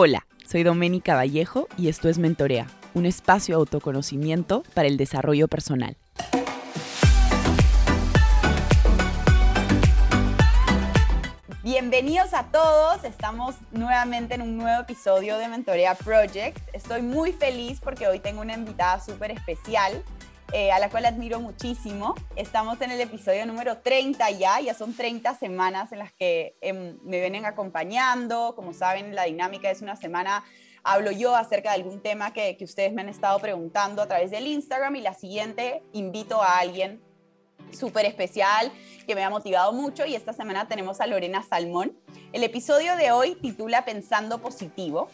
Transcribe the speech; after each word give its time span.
Hola, 0.00 0.28
soy 0.46 0.62
Doménica 0.62 1.16
Vallejo 1.16 1.66
y 1.76 1.88
esto 1.88 2.08
es 2.08 2.20
Mentorea, 2.20 2.68
un 2.94 3.04
espacio 3.04 3.56
de 3.56 3.58
autoconocimiento 3.58 4.62
para 4.72 4.86
el 4.86 4.96
desarrollo 4.96 5.48
personal. 5.48 5.96
Bienvenidos 11.64 12.32
a 12.32 12.44
todos, 12.44 13.02
estamos 13.02 13.56
nuevamente 13.72 14.36
en 14.36 14.42
un 14.42 14.56
nuevo 14.56 14.82
episodio 14.82 15.36
de 15.36 15.48
Mentorea 15.48 15.96
Project. 15.96 16.58
Estoy 16.72 17.02
muy 17.02 17.32
feliz 17.32 17.80
porque 17.80 18.06
hoy 18.06 18.20
tengo 18.20 18.40
una 18.40 18.54
invitada 18.54 19.00
súper 19.00 19.32
especial. 19.32 20.04
Eh, 20.54 20.72
a 20.72 20.78
la 20.78 20.88
cual 20.88 21.04
admiro 21.04 21.40
muchísimo. 21.40 22.14
Estamos 22.34 22.80
en 22.80 22.90
el 22.90 23.00
episodio 23.02 23.44
número 23.44 23.78
30 23.78 24.30
ya, 24.30 24.58
ya 24.60 24.72
son 24.72 24.94
30 24.94 25.34
semanas 25.34 25.92
en 25.92 25.98
las 25.98 26.10
que 26.14 26.56
em, 26.62 26.96
me 27.02 27.20
vienen 27.20 27.44
acompañando. 27.44 28.54
Como 28.56 28.72
saben, 28.72 29.14
la 29.14 29.24
dinámica 29.24 29.70
es 29.70 29.82
una 29.82 29.94
semana, 29.94 30.44
hablo 30.82 31.10
yo 31.10 31.36
acerca 31.36 31.68
de 31.70 31.82
algún 31.82 32.00
tema 32.00 32.32
que, 32.32 32.56
que 32.56 32.64
ustedes 32.64 32.94
me 32.94 33.02
han 33.02 33.10
estado 33.10 33.38
preguntando 33.40 34.00
a 34.00 34.08
través 34.08 34.30
del 34.30 34.46
Instagram 34.46 34.96
y 34.96 35.02
la 35.02 35.12
siguiente 35.12 35.82
invito 35.92 36.40
a 36.40 36.56
alguien 36.56 37.02
súper 37.70 38.06
especial 38.06 38.72
que 39.06 39.14
me 39.14 39.22
ha 39.22 39.28
motivado 39.28 39.74
mucho 39.74 40.06
y 40.06 40.14
esta 40.14 40.32
semana 40.32 40.66
tenemos 40.66 41.02
a 41.02 41.06
Lorena 41.06 41.42
Salmón. 41.42 41.94
El 42.32 42.42
episodio 42.42 42.96
de 42.96 43.12
hoy 43.12 43.34
titula 43.34 43.84
Pensando 43.84 44.38
Positivo. 44.38 45.08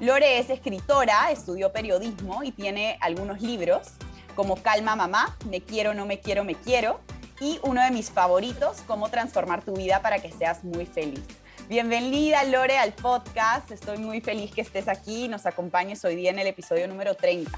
Lore 0.00 0.40
es 0.40 0.50
escritora, 0.50 1.30
estudió 1.30 1.72
periodismo 1.72 2.42
y 2.42 2.52
tiene 2.52 2.98
algunos 3.00 3.40
libros 3.40 3.94
como 4.34 4.56
Calma 4.56 4.96
Mamá, 4.96 5.36
Me 5.48 5.60
quiero, 5.60 5.94
no 5.94 6.06
me 6.06 6.20
quiero, 6.20 6.44
me 6.44 6.54
quiero, 6.54 7.00
y 7.40 7.58
uno 7.62 7.82
de 7.82 7.90
mis 7.90 8.10
favoritos, 8.10 8.82
Cómo 8.86 9.08
transformar 9.08 9.64
tu 9.64 9.74
vida 9.74 10.00
para 10.02 10.18
que 10.18 10.30
seas 10.30 10.64
muy 10.64 10.86
feliz. 10.86 11.24
Bienvenida 11.68 12.44
Lore 12.44 12.76
al 12.76 12.92
podcast, 12.92 13.70
estoy 13.70 13.98
muy 13.98 14.20
feliz 14.20 14.52
que 14.52 14.60
estés 14.60 14.88
aquí 14.88 15.24
y 15.24 15.28
nos 15.28 15.46
acompañes 15.46 16.04
hoy 16.04 16.14
día 16.14 16.30
en 16.30 16.38
el 16.38 16.46
episodio 16.46 16.86
número 16.86 17.14
30. 17.14 17.50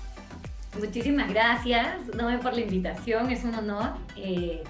Muchísimas 0.78 1.28
gracias, 1.28 2.06
no 2.14 2.38
por 2.40 2.54
la 2.54 2.60
invitación, 2.60 3.30
es 3.30 3.42
un 3.44 3.54
honor. 3.54 3.94
Eh, 4.16 4.62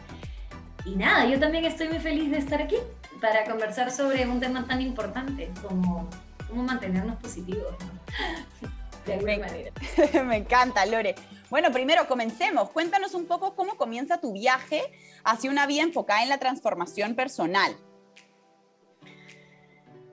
y 0.84 0.96
nada, 0.96 1.26
yo 1.26 1.38
también 1.38 1.64
estoy 1.64 1.88
muy 1.88 1.98
feliz 1.98 2.30
de 2.30 2.38
estar 2.38 2.62
aquí 2.62 2.76
para 3.20 3.44
conversar 3.44 3.90
sobre 3.90 4.26
un 4.26 4.40
tema 4.40 4.66
tan 4.66 4.80
importante 4.80 5.50
como 5.60 6.08
cómo 6.48 6.62
mantenernos 6.62 7.16
positivos. 7.16 7.74
De 9.06 9.14
alguna 9.14 9.38
manera. 9.38 9.70
Me 10.24 10.36
encanta, 10.36 10.84
Lore. 10.84 11.14
Bueno, 11.48 11.70
primero 11.70 12.08
comencemos. 12.08 12.70
Cuéntanos 12.70 13.14
un 13.14 13.26
poco 13.26 13.54
cómo 13.54 13.76
comienza 13.76 14.20
tu 14.20 14.32
viaje 14.32 14.82
hacia 15.24 15.50
una 15.50 15.66
vida 15.66 15.82
enfocada 15.82 16.22
en 16.22 16.28
la 16.28 16.38
transformación 16.38 17.14
personal. 17.14 17.76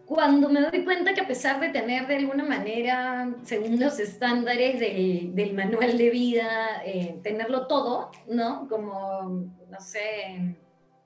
Cuando 0.05 0.49
me 0.49 0.61
doy 0.61 0.83
cuenta 0.83 1.13
que 1.13 1.21
a 1.21 1.27
pesar 1.27 1.59
de 1.59 1.69
tener 1.69 2.05
de 2.07 2.17
alguna 2.17 2.43
manera, 2.43 3.33
según 3.43 3.79
los 3.79 3.99
estándares 3.99 4.79
del 4.79 5.53
manual 5.53 5.97
de 5.97 6.09
vida, 6.11 6.83
eh, 6.85 7.19
tenerlo 7.23 7.65
todo, 7.67 8.11
¿no? 8.27 8.67
Como, 8.67 9.49
no 9.69 9.79
sé, 9.79 10.55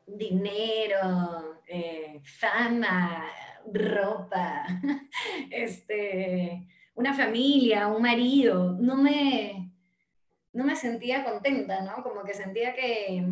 dinero, 0.05 1.61
eh, 1.67 2.19
fama, 2.39 3.23
ropa, 3.71 4.65
este, 5.51 6.67
una 6.95 7.13
familia, 7.13 7.87
un 7.87 8.01
marido, 8.01 8.75
no 8.79 8.95
me, 8.95 9.66
no 10.57 10.63
me 10.63 10.75
sentía 10.75 11.23
contenta, 11.23 11.81
¿no? 11.81 12.01
Como 12.01 12.23
que 12.23 12.33
sentía 12.33 12.73
que, 12.73 13.23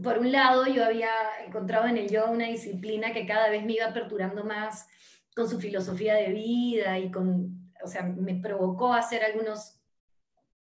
por 0.00 0.18
un 0.18 0.30
lado, 0.30 0.66
yo 0.68 0.84
había 0.84 1.10
encontrado 1.44 1.88
en 1.88 1.98
el 1.98 2.08
yoga 2.08 2.30
una 2.30 2.46
disciplina 2.46 3.12
que 3.12 3.26
cada 3.26 3.50
vez 3.50 3.64
me 3.64 3.72
iba 3.72 3.86
aperturando 3.86 4.44
más 4.44 4.86
con 5.34 5.50
su 5.50 5.58
filosofía 5.58 6.14
de 6.14 6.28
vida 6.28 6.96
y 7.00 7.10
con, 7.10 7.72
o 7.82 7.88
sea, 7.88 8.04
me 8.04 8.36
provocó 8.36 8.92
hacer 8.92 9.24
algunos 9.24 9.80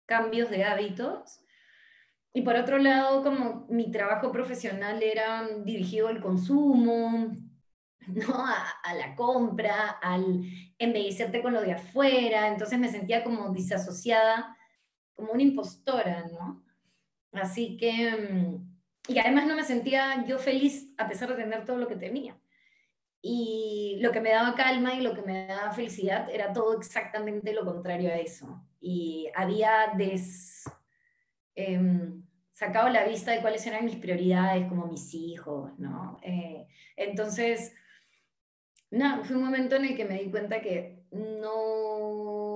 cambios 0.05 0.49
de 0.49 0.63
hábitos. 0.63 1.41
Y 2.31 2.43
por 2.43 2.55
otro 2.55 2.77
lado, 2.77 3.21
como 3.21 3.65
mi 3.67 3.91
trabajo 3.91 4.31
profesional 4.31 5.03
era 5.03 5.45
dirigido 5.65 6.07
al 6.07 6.21
consumo, 6.21 7.35
¿no? 8.07 8.33
A, 8.33 8.93
la 8.93 9.13
compra, 9.17 9.89
al 10.01 10.41
embellecerte 10.79 11.41
con 11.41 11.51
lo 11.51 11.59
de 11.59 11.73
afuera, 11.73 12.47
entonces 12.47 12.79
me 12.79 12.87
sentía 12.87 13.25
como 13.25 13.49
disasociada 13.49 14.55
como 15.15 15.31
una 15.31 15.43
impostora, 15.43 16.25
¿no? 16.31 16.63
Así 17.31 17.77
que, 17.77 18.11
mm, 18.11 18.75
y 19.07 19.19
además 19.19 19.47
no 19.47 19.55
me 19.55 19.63
sentía 19.63 20.25
yo 20.25 20.37
feliz 20.39 20.93
a 20.97 21.07
pesar 21.07 21.29
de 21.29 21.35
tener 21.35 21.65
todo 21.65 21.77
lo 21.77 21.87
que 21.87 21.95
tenía. 21.95 22.37
Y 23.21 23.97
lo 24.01 24.11
que 24.11 24.21
me 24.21 24.29
daba 24.29 24.55
calma 24.55 24.93
y 24.93 25.01
lo 25.01 25.15
que 25.15 25.23
me 25.23 25.47
daba 25.47 25.71
felicidad 25.71 26.29
era 26.29 26.53
todo 26.53 26.77
exactamente 26.77 27.53
lo 27.53 27.65
contrario 27.65 28.11
a 28.11 28.17
eso. 28.17 28.63
Y 28.79 29.29
había 29.35 29.93
des, 29.97 30.63
eh, 31.55 31.79
sacado 32.55 32.89
la 32.89 33.05
vista 33.05 33.31
de 33.31 33.41
cuáles 33.41 33.65
eran 33.67 33.85
mis 33.85 33.97
prioridades, 33.97 34.67
como 34.67 34.87
mis 34.87 35.13
hijos, 35.13 35.77
¿no? 35.77 36.19
Eh, 36.21 36.67
entonces, 36.95 37.73
no, 38.91 39.23
fue 39.25 39.35
un 39.35 39.43
momento 39.43 39.75
en 39.75 39.85
el 39.85 39.95
que 39.95 40.05
me 40.05 40.21
di 40.21 40.31
cuenta 40.31 40.61
que 40.61 41.03
no 41.11 42.54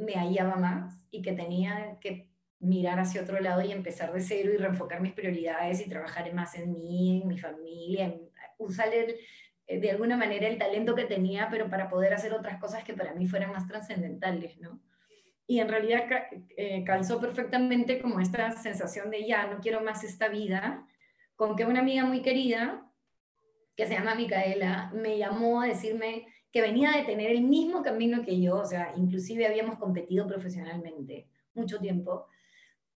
me 0.00 0.14
hallaba 0.14 0.56
más 0.56 1.06
y 1.10 1.22
que 1.22 1.32
tenía 1.32 1.98
que 2.00 2.30
mirar 2.58 3.00
hacia 3.00 3.22
otro 3.22 3.40
lado 3.40 3.62
y 3.62 3.72
empezar 3.72 4.12
de 4.12 4.20
cero 4.20 4.52
y 4.52 4.56
reenfocar 4.56 5.00
mis 5.00 5.12
prioridades 5.12 5.80
y 5.80 5.88
trabajar 5.88 6.32
más 6.34 6.54
en 6.54 6.72
mí, 6.72 7.22
en 7.22 7.28
mi 7.28 7.38
familia, 7.38 8.06
en 8.06 8.30
usar 8.58 8.88
eh, 8.92 9.80
de 9.80 9.90
alguna 9.90 10.16
manera 10.16 10.46
el 10.46 10.58
talento 10.58 10.94
que 10.94 11.04
tenía, 11.04 11.48
pero 11.50 11.70
para 11.70 11.88
poder 11.88 12.12
hacer 12.12 12.32
otras 12.34 12.60
cosas 12.60 12.84
que 12.84 12.94
para 12.94 13.14
mí 13.14 13.26
fueran 13.26 13.52
más 13.52 13.66
trascendentales, 13.66 14.58
¿no? 14.58 14.80
Y 15.46 15.58
en 15.58 15.68
realidad 15.68 16.04
eh, 16.56 16.84
calzó 16.84 17.20
perfectamente 17.20 18.00
como 18.00 18.20
esta 18.20 18.52
sensación 18.52 19.10
de 19.10 19.26
ya, 19.26 19.46
no 19.48 19.60
quiero 19.60 19.80
más 19.80 20.04
esta 20.04 20.28
vida, 20.28 20.86
con 21.34 21.56
que 21.56 21.64
una 21.64 21.80
amiga 21.80 22.04
muy 22.04 22.22
querida, 22.22 22.86
que 23.74 23.86
se 23.86 23.94
llama 23.94 24.14
Micaela, 24.14 24.92
me 24.94 25.18
llamó 25.18 25.62
a 25.62 25.66
decirme, 25.66 26.26
que 26.52 26.62
venía 26.62 26.92
de 26.92 27.04
tener 27.04 27.30
el 27.30 27.42
mismo 27.42 27.82
camino 27.82 28.22
que 28.22 28.40
yo, 28.40 28.56
o 28.56 28.64
sea, 28.64 28.92
inclusive 28.96 29.46
habíamos 29.46 29.78
competido 29.78 30.26
profesionalmente 30.26 31.28
mucho 31.54 31.78
tiempo, 31.78 32.26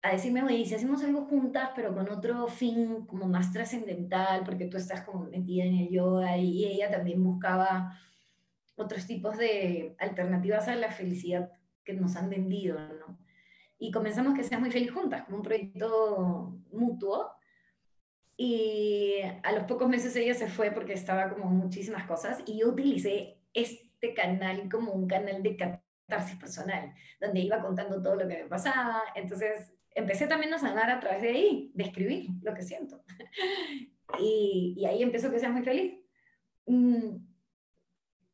a 0.03 0.13
decirme, 0.13 0.43
oye, 0.43 0.65
si 0.65 0.73
hacemos 0.73 1.03
algo 1.03 1.25
juntas, 1.25 1.69
pero 1.75 1.93
con 1.93 2.09
otro 2.09 2.47
fin 2.47 3.05
como 3.05 3.27
más 3.27 3.51
trascendental, 3.51 4.43
porque 4.43 4.65
tú 4.65 4.77
estás 4.77 5.01
como 5.01 5.25
metida 5.25 5.63
en 5.63 5.77
el 5.77 5.89
yoga 5.89 6.37
y 6.37 6.65
ella 6.65 6.89
también 6.89 7.23
buscaba 7.23 7.99
otros 8.75 9.05
tipos 9.05 9.37
de 9.37 9.95
alternativas 9.99 10.67
a 10.67 10.75
la 10.75 10.91
felicidad 10.91 11.51
que 11.83 11.93
nos 11.93 12.15
han 12.15 12.29
vendido, 12.29 12.79
¿no? 12.79 13.17
Y 13.77 13.91
comenzamos 13.91 14.35
que 14.35 14.43
seas 14.43 14.61
muy 14.61 14.71
feliz 14.71 14.91
juntas, 14.91 15.23
como 15.23 15.37
un 15.37 15.43
proyecto 15.43 16.55
mutuo. 16.71 17.31
Y 18.37 19.15
a 19.43 19.51
los 19.53 19.65
pocos 19.65 19.87
meses 19.89 20.15
ella 20.15 20.33
se 20.33 20.47
fue 20.47 20.71
porque 20.71 20.93
estaba 20.93 21.29
como 21.29 21.45
muchísimas 21.45 22.07
cosas 22.07 22.41
y 22.47 22.59
yo 22.59 22.69
utilicé 22.69 23.40
este 23.53 24.13
canal 24.13 24.69
como 24.69 24.91
un 24.91 25.07
canal 25.07 25.43
de 25.43 25.55
catarsis 25.55 26.37
personal, 26.37 26.93
donde 27.19 27.39
iba 27.39 27.61
contando 27.61 28.01
todo 28.01 28.15
lo 28.15 28.27
que 28.27 28.43
me 28.43 28.49
pasaba. 28.49 29.03
Entonces 29.15 29.73
empecé 29.93 30.27
también 30.27 30.53
a 30.53 30.59
sanar 30.59 30.89
a 30.89 30.99
través 30.99 31.21
de 31.21 31.29
ahí, 31.29 31.71
de 31.73 31.83
escribir 31.83 32.29
lo 32.41 32.53
que 32.53 32.63
siento. 32.63 33.03
y, 34.19 34.75
y, 34.77 34.85
ahí 34.85 35.03
empezó 35.03 35.31
que 35.31 35.39
sea 35.39 35.49
muy 35.49 35.63
feliz. 35.63 35.99
Mm, 36.65 37.17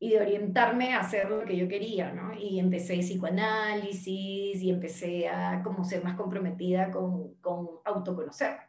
y 0.00 0.10
de 0.10 0.20
orientarme 0.20 0.94
a 0.94 1.00
hacer 1.00 1.28
lo 1.28 1.44
que 1.44 1.56
yo 1.56 1.66
quería, 1.66 2.12
¿no? 2.12 2.32
Y 2.38 2.60
empecé 2.60 2.98
psicoanálisis 2.98 4.62
y 4.62 4.70
empecé 4.70 5.28
a 5.28 5.60
como 5.62 5.84
ser 5.84 6.04
más 6.04 6.16
comprometida 6.16 6.90
con, 6.90 7.34
con 7.36 7.68
autoconocer. 7.84 8.67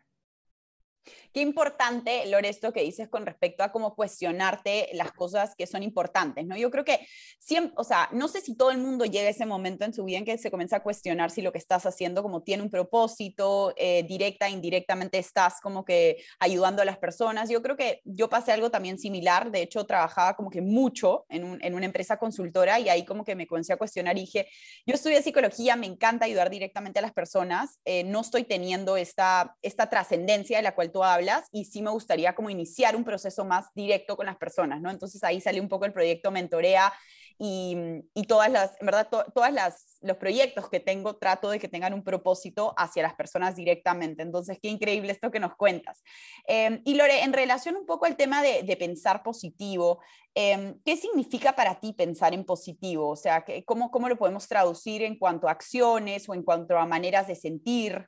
Qué 1.32 1.42
importante, 1.42 2.26
Lore, 2.26 2.50
esto 2.50 2.74
que 2.74 2.82
dices 2.82 3.08
con 3.08 3.24
respecto 3.24 3.64
a 3.64 3.72
cómo 3.72 3.94
cuestionarte 3.94 4.90
las 4.94 5.12
cosas 5.12 5.54
que 5.56 5.68
son 5.68 5.84
importantes, 5.84 6.44
¿no? 6.48 6.58
Yo 6.58 6.72
creo 6.72 6.84
que 6.84 7.06
siempre, 7.38 7.74
o 7.78 7.84
sea, 7.84 8.10
no 8.12 8.28
sé 8.28 8.42
si 8.42 8.56
todo 8.56 8.72
el 8.72 8.80
mundo 8.80 9.06
llega 9.06 9.28
a 9.28 9.32
ese 9.32 9.46
momento 9.46 9.86
en 9.86 9.94
su 9.94 10.04
vida 10.06 10.18
en 10.18 10.26
que 10.26 10.40
se 10.40 10.50
comienza 10.50 10.78
a 10.78 10.84
cuestionar 10.84 11.30
si 11.30 11.44
lo 11.44 11.52
que 11.52 11.60
estás 11.60 11.86
haciendo 11.86 12.24
como 12.24 12.42
tiene 12.42 12.64
un 12.64 12.72
propósito, 12.72 13.76
eh, 13.78 14.04
directa, 14.08 14.50
indirectamente 14.50 15.20
estás 15.20 15.62
como 15.62 15.86
que 15.86 16.18
ayudando 16.40 16.82
a 16.82 16.86
las 16.86 16.98
personas. 16.98 17.48
Yo 17.48 17.62
creo 17.62 17.78
que 17.78 18.02
yo 18.06 18.28
pasé 18.28 18.52
algo 18.52 18.72
también 18.72 18.98
similar, 18.98 19.52
de 19.52 19.62
hecho 19.62 19.86
trabajaba 19.86 20.36
como 20.36 20.50
que 20.50 20.62
mucho 20.62 21.28
en, 21.30 21.60
en 21.64 21.76
una 21.76 21.86
empresa 21.86 22.18
consultora 22.18 22.80
y 22.80 22.90
ahí 22.90 23.06
como 23.06 23.24
que 23.24 23.36
me 23.36 23.46
comencé 23.46 23.74
a 23.74 23.78
cuestionar 23.78 24.18
y 24.18 24.22
dije, 24.22 24.48
yo 24.84 24.96
estudié 24.96 25.22
psicología, 25.22 25.76
me 25.76 25.86
encanta 25.86 26.26
ayudar 26.26 26.50
directamente 26.50 26.98
a 26.98 27.04
las 27.04 27.14
personas, 27.14 27.80
eh, 27.86 28.04
no 28.04 28.22
estoy 28.22 28.46
teniendo 28.46 28.98
esta, 28.98 29.56
esta 29.62 29.92
trascendencia 29.92 30.58
de 30.58 30.64
la 30.64 30.74
cual 30.74 30.92
tú 30.92 31.04
hablas 31.04 31.19
y 31.52 31.66
sí 31.66 31.82
me 31.82 31.92
gustaría 31.92 32.34
como 32.36 32.50
iniciar 32.50 32.96
un 32.96 33.04
proceso 33.04 33.46
más 33.46 33.68
directo 33.74 34.16
con 34.16 34.26
las 34.26 34.38
personas, 34.38 34.82
¿no? 34.82 34.90
Entonces 34.90 35.24
ahí 35.24 35.42
salió 35.42 35.62
un 35.62 35.70
poco 35.70 35.86
el 35.86 35.94
proyecto 35.94 36.32
Mentorea 36.32 36.94
y, 37.42 37.78
y 38.14 38.24
todas 38.24 38.52
las, 38.52 38.76
en 38.82 38.86
verdad, 38.86 39.08
todas 39.10 39.54
las, 39.54 39.98
los 40.02 40.18
proyectos 40.18 40.70
que 40.70 40.82
tengo 40.82 41.16
trato 41.16 41.50
de 41.50 41.58
que 41.58 41.70
tengan 41.70 41.94
un 41.94 42.04
propósito 42.04 42.74
hacia 42.78 43.02
las 43.02 43.14
personas 43.14 43.56
directamente. 43.56 44.24
Entonces, 44.24 44.60
qué 44.62 44.68
increíble 44.68 45.14
esto 45.14 45.32
que 45.32 45.40
nos 45.40 45.56
cuentas. 45.56 46.04
Em, 46.46 46.82
y 46.84 46.96
Lore, 46.96 47.24
en 47.24 47.32
relación 47.32 47.78
un 47.78 47.86
poco 47.86 48.06
al 48.06 48.18
tema 48.18 48.44
de, 48.44 48.64
de 48.64 48.76
pensar 48.76 49.24
positivo, 49.24 50.02
em, 50.36 50.82
¿qué 50.84 50.98
significa 50.98 51.56
para 51.56 51.80
ti 51.80 51.94
pensar 51.94 52.34
en 52.34 52.44
positivo? 52.44 53.08
O 53.08 53.16
sea, 53.16 53.46
¿cómo, 53.66 53.90
¿cómo 53.90 54.10
lo 54.10 54.18
podemos 54.18 54.46
traducir 54.50 55.04
en 55.04 55.18
cuanto 55.18 55.48
a 55.48 55.52
acciones 55.52 56.28
o 56.28 56.34
en 56.34 56.44
cuanto 56.44 56.78
a 56.78 56.86
maneras 56.86 57.28
de 57.28 57.36
sentir? 57.36 58.06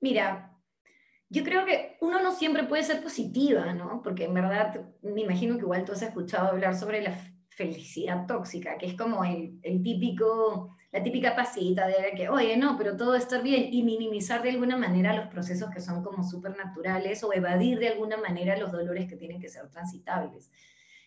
Mira, 0.00 0.57
yo 1.30 1.44
creo 1.44 1.64
que 1.66 1.96
uno 2.00 2.22
no 2.22 2.32
siempre 2.32 2.64
puede 2.64 2.82
ser 2.82 3.02
positiva, 3.02 3.72
¿no? 3.74 4.00
Porque 4.02 4.24
en 4.24 4.34
verdad, 4.34 4.80
me 5.02 5.22
imagino 5.22 5.56
que 5.56 5.62
igual 5.62 5.84
tú 5.84 5.92
has 5.92 6.02
escuchado 6.02 6.48
hablar 6.48 6.74
sobre 6.74 7.02
la 7.02 7.18
felicidad 7.50 8.26
tóxica, 8.26 8.78
que 8.78 8.86
es 8.86 8.94
como 8.94 9.24
el, 9.24 9.58
el 9.62 9.82
típico, 9.82 10.76
la 10.90 11.02
típica 11.02 11.36
pasita 11.36 11.86
de 11.86 12.12
que, 12.16 12.28
oye, 12.28 12.56
no, 12.56 12.78
pero 12.78 12.96
todo 12.96 13.14
está 13.14 13.40
bien, 13.40 13.68
y 13.70 13.82
minimizar 13.82 14.42
de 14.42 14.50
alguna 14.50 14.76
manera 14.76 15.14
los 15.14 15.26
procesos 15.26 15.70
que 15.70 15.80
son 15.80 16.02
como 16.02 16.22
supernaturales 16.22 17.22
o 17.24 17.32
evadir 17.32 17.78
de 17.78 17.88
alguna 17.88 18.16
manera 18.16 18.56
los 18.56 18.72
dolores 18.72 19.06
que 19.06 19.16
tienen 19.16 19.40
que 19.40 19.48
ser 19.48 19.68
transitables. 19.68 20.50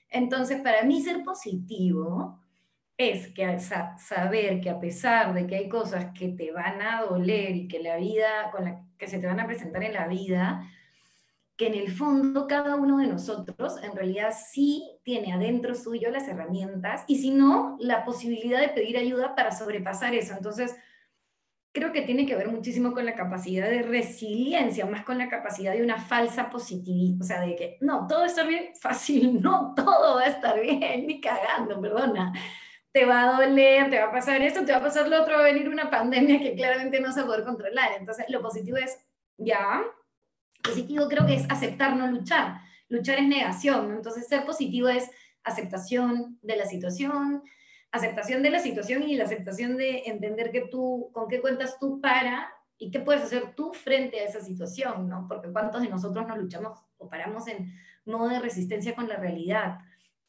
Entonces, 0.09 0.61
para 0.61 0.83
mí 0.83 1.01
ser 1.01 1.23
positivo 1.23 2.39
es 2.97 3.29
que 3.29 3.59
saber 3.59 4.61
que 4.61 4.69
a 4.69 4.79
pesar 4.79 5.33
de 5.33 5.47
que 5.47 5.55
hay 5.55 5.69
cosas 5.69 6.11
que 6.13 6.29
te 6.29 6.51
van 6.51 6.81
a 6.81 7.01
doler 7.01 7.55
y 7.55 7.67
que 7.67 7.79
la 7.79 7.95
vida, 7.95 8.51
con 8.51 8.65
la 8.65 8.85
que 9.01 9.07
se 9.07 9.17
te 9.17 9.25
van 9.25 9.39
a 9.39 9.47
presentar 9.47 9.83
en 9.83 9.93
la 9.93 10.07
vida, 10.07 10.63
que 11.57 11.65
en 11.65 11.73
el 11.73 11.91
fondo 11.91 12.45
cada 12.45 12.75
uno 12.75 12.99
de 12.99 13.07
nosotros 13.07 13.81
en 13.81 13.95
realidad 13.95 14.31
sí 14.31 14.91
tiene 15.01 15.33
adentro 15.33 15.73
suyo 15.73 16.11
las 16.11 16.27
herramientas 16.27 17.03
y 17.07 17.17
si 17.17 17.31
no, 17.31 17.77
la 17.79 18.05
posibilidad 18.05 18.61
de 18.61 18.69
pedir 18.69 18.97
ayuda 18.97 19.33
para 19.33 19.51
sobrepasar 19.51 20.13
eso. 20.13 20.35
Entonces, 20.35 20.75
creo 21.71 21.91
que 21.91 22.03
tiene 22.03 22.27
que 22.27 22.35
ver 22.35 22.47
muchísimo 22.49 22.93
con 22.93 23.03
la 23.07 23.15
capacidad 23.15 23.67
de 23.67 23.81
resiliencia, 23.81 24.85
más 24.85 25.03
con 25.03 25.17
la 25.17 25.29
capacidad 25.29 25.73
de 25.73 25.81
una 25.81 25.97
falsa 25.97 26.51
positividad, 26.51 27.21
o 27.21 27.23
sea, 27.23 27.41
de 27.41 27.55
que 27.55 27.77
no, 27.81 28.05
todo 28.05 28.25
está 28.25 28.43
bien, 28.43 28.75
fácil, 28.79 29.41
no, 29.41 29.73
todo 29.75 30.17
va 30.17 30.21
a 30.21 30.27
estar 30.27 30.61
bien, 30.61 31.07
ni 31.07 31.19
cagando, 31.19 31.81
perdona 31.81 32.33
te 32.91 33.05
va 33.05 33.23
a 33.23 33.41
doler, 33.41 33.89
te 33.89 33.99
va 33.99 34.07
a 34.07 34.11
pasar 34.11 34.41
esto, 34.41 34.65
te 34.65 34.71
va 34.71 34.79
a 34.79 34.83
pasar 34.83 35.07
lo 35.07 35.21
otro, 35.21 35.35
va 35.35 35.41
a 35.41 35.45
venir 35.45 35.69
una 35.69 35.89
pandemia 35.89 36.39
que 36.39 36.55
claramente 36.55 36.99
no 36.99 37.11
se 37.11 37.21
va 37.21 37.23
a 37.23 37.27
poder 37.27 37.45
controlar. 37.45 37.91
Entonces, 37.97 38.25
lo 38.29 38.41
positivo 38.41 38.77
es, 38.77 38.97
ya, 39.37 39.83
positivo 40.61 41.07
creo 41.07 41.25
que 41.25 41.35
es 41.35 41.45
aceptar, 41.49 41.95
no 41.95 42.07
luchar. 42.07 42.59
Luchar 42.89 43.19
es 43.19 43.27
negación, 43.27 43.91
entonces 43.91 44.27
ser 44.27 44.45
positivo 44.45 44.89
es 44.89 45.09
aceptación 45.43 46.37
de 46.41 46.57
la 46.57 46.65
situación, 46.65 47.41
aceptación 47.91 48.43
de 48.43 48.49
la 48.49 48.59
situación 48.59 49.03
y 49.03 49.15
la 49.15 49.23
aceptación 49.23 49.77
de 49.77 50.03
entender 50.05 50.51
que 50.51 50.67
tú, 50.69 51.09
con 51.13 51.29
qué 51.29 51.39
cuentas 51.39 51.79
tú 51.79 52.01
para 52.01 52.53
y 52.77 52.91
qué 52.91 52.99
puedes 52.99 53.23
hacer 53.23 53.55
tú 53.55 53.73
frente 53.73 54.19
a 54.19 54.25
esa 54.25 54.41
situación, 54.41 55.07
¿no? 55.07 55.25
Porque 55.29 55.51
cuántos 55.51 55.81
de 55.81 55.89
nosotros 55.89 56.27
nos 56.27 56.37
luchamos 56.37 56.79
o 56.97 57.07
paramos 57.07 57.47
en 57.47 57.73
modo 58.05 58.27
de 58.27 58.39
resistencia 58.39 58.93
con 58.93 59.07
la 59.07 59.15
realidad 59.15 59.79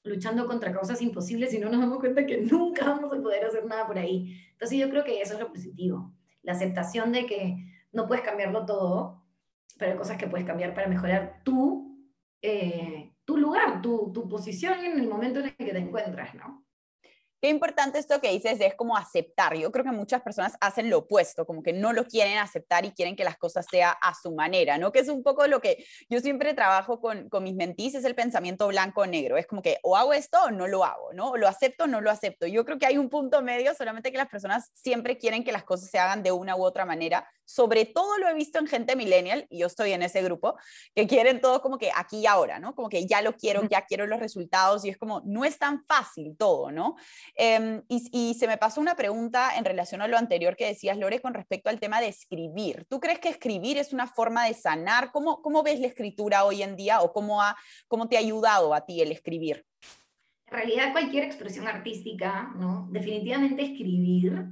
luchando 0.05 0.47
contra 0.47 0.73
causas 0.73 1.01
imposibles 1.03 1.55
y 1.55 1.59
no 1.59 1.71
nos 1.71 1.81
damos 1.81 1.99
cuenta 1.99 2.27
que 2.27 2.39
nunca 2.51 2.87
vamos 2.87 3.13
a 3.13 3.21
poder 3.21 3.45
hacer 3.45 3.65
nada 3.65 3.87
por 3.87 3.99
ahí. 3.99 4.37
Entonces 4.53 4.79
yo 4.79 4.89
creo 4.91 5.05
que 5.05 5.21
eso 5.21 5.35
es 5.35 5.41
lo 5.41 5.49
positivo, 5.49 6.13
la 6.43 6.53
aceptación 6.53 7.13
de 7.13 7.27
que 7.27 7.57
no 7.93 8.07
puedes 8.07 8.25
cambiarlo 8.25 8.65
todo, 8.67 9.23
pero 9.79 9.93
hay 9.93 9.99
cosas 9.99 10.17
que 10.17 10.27
puedes 10.27 10.47
cambiar 10.47 10.75
para 10.75 10.89
mejorar 10.89 11.43
tu, 11.45 12.09
eh, 12.41 13.13
tu 13.25 13.37
lugar, 13.37 13.83
tu, 13.83 14.13
tu 14.13 14.29
posición 14.29 14.85
en 14.85 14.99
el 14.99 15.09
momento 15.09 15.41
en 15.41 15.47
el 15.47 15.57
que 15.57 15.73
te 15.73 15.79
encuentras, 15.79 16.35
¿no? 16.35 16.65
Qué 17.43 17.49
importante 17.49 17.99
esto 17.99 18.21
que 18.21 18.31
dices 18.31 18.61
es 18.61 18.77
como 18.77 18.97
aceptar. 18.97 19.57
Yo 19.57 19.73
creo 19.73 19.85
que 19.85 19.91
muchas 19.91 20.23
personas 20.23 20.53
hacen 20.61 20.89
lo 20.89 20.99
opuesto, 20.99 21.45
como 21.45 21.61
que 21.61 21.73
no 21.73 21.93
lo 21.93 22.05
quieren 22.05 22.39
aceptar 22.39 22.85
y 22.85 22.93
quieren 22.93 23.17
que 23.17 23.25
las 23.25 23.37
cosas 23.37 23.67
sean 23.69 23.97
a 24.01 24.15
su 24.15 24.33
manera, 24.33 24.79
¿no? 24.79 24.93
Que 24.93 25.01
es 25.01 25.09
un 25.09 25.25
poco 25.25 25.49
lo 25.49 25.61
que 25.61 25.85
yo 26.09 26.21
siempre 26.21 26.55
trabajo 26.55 27.01
con, 27.01 27.29
con 27.29 27.43
mis 27.43 27.57
mentís, 27.57 27.97
es 27.97 28.05
el 28.05 28.15
pensamiento 28.15 28.69
blanco-negro. 28.69 29.39
Es 29.39 29.49
como 29.49 29.61
que 29.61 29.79
o 29.83 29.97
hago 29.97 30.13
esto 30.13 30.41
o 30.41 30.51
no 30.53 30.69
lo 30.69 30.85
hago, 30.85 31.13
¿no? 31.15 31.31
O 31.31 31.37
lo 31.37 31.49
acepto 31.49 31.83
o 31.83 31.87
no 31.89 32.01
lo 32.01 32.13
acepto. 32.13 32.47
Yo 32.47 32.65
creo 32.65 32.79
que 32.79 32.87
hay 32.87 32.97
un 32.97 33.09
punto 33.09 33.43
medio, 33.43 33.75
solamente 33.75 34.13
que 34.13 34.19
las 34.19 34.29
personas 34.29 34.71
siempre 34.73 35.19
quieren 35.19 35.43
que 35.43 35.51
las 35.51 35.65
cosas 35.65 35.91
se 35.91 35.99
hagan 35.99 36.23
de 36.23 36.31
una 36.31 36.55
u 36.55 36.63
otra 36.63 36.85
manera. 36.85 37.29
Sobre 37.45 37.87
todo 37.87 38.19
lo 38.19 38.29
he 38.29 38.35
visto 38.35 38.61
en 38.61 38.69
gente 38.69 38.95
millennial, 38.95 39.49
y 39.51 39.59
yo 39.59 39.67
estoy 39.67 39.91
en 39.91 40.05
ese 40.05 40.23
grupo, 40.23 40.55
que 40.95 41.09
quieren 41.09 41.41
todo 41.41 41.61
como 41.61 41.77
que 41.77 41.91
aquí 41.93 42.21
y 42.21 42.27
ahora, 42.27 42.61
¿no? 42.61 42.77
Como 42.77 42.89
que 42.89 43.05
ya 43.05 43.21
lo 43.21 43.37
quiero, 43.37 43.65
ya 43.69 43.85
quiero 43.85 44.07
los 44.07 44.21
resultados, 44.21 44.85
y 44.85 44.91
es 44.91 44.97
como, 44.97 45.23
no 45.25 45.45
es 45.45 45.59
tan 45.59 45.85
fácil 45.87 46.37
todo, 46.39 46.71
¿no? 46.71 46.95
Em, 47.35 47.83
y, 47.89 48.35
se 48.35 48.47
me 48.47 48.59
pasó 48.59 48.81
una 48.81 48.95
pregunta 48.95 49.57
en 49.57 49.65
relación 49.65 50.03
a 50.03 50.09
lo 50.09 50.19
anterior 50.19 50.55
que 50.55 50.67
decías, 50.67 50.99
Lore, 50.99 51.21
con 51.21 51.33
respecto 51.33 51.71
al 51.71 51.81
tema 51.81 52.01
de 52.01 52.09
escribir. 52.09 52.85
¿Tú 52.91 53.01
crees 53.01 53.21
que 53.21 53.31
escribir 53.31 53.79
es 53.79 53.93
una 53.93 54.07
forma 54.07 54.47
de 54.47 54.55
sanar? 54.55 55.11
¿Cómo, 55.13 55.41
cómo 55.41 55.63
ves 55.63 55.81
la 55.81 55.87
escritura 55.87 56.45
hoy 56.45 56.63
en 56.63 56.77
día 56.77 57.01
o 57.01 57.13
cómo, 57.13 57.43
ha, 57.43 57.57
cómo 57.89 58.09
te 58.09 58.17
ha 58.17 58.21
ayudado 58.21 58.75
a 58.75 58.85
ti 58.85 59.01
el 59.01 59.13
escribir? 59.13 59.65
En 60.47 60.59
realidad, 60.59 60.93
cualquier 60.93 61.25
expresión 61.25 61.67
artística, 61.67 62.53
¿no? 62.57 62.89
Definitivamente 62.91 63.63
escribir 63.63 64.49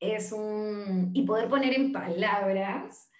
es 0.00 0.32
un... 0.32 1.10
y 1.12 1.22
poder 1.22 1.48
poner 1.50 1.74
en 1.74 1.92
palabras 1.92 3.10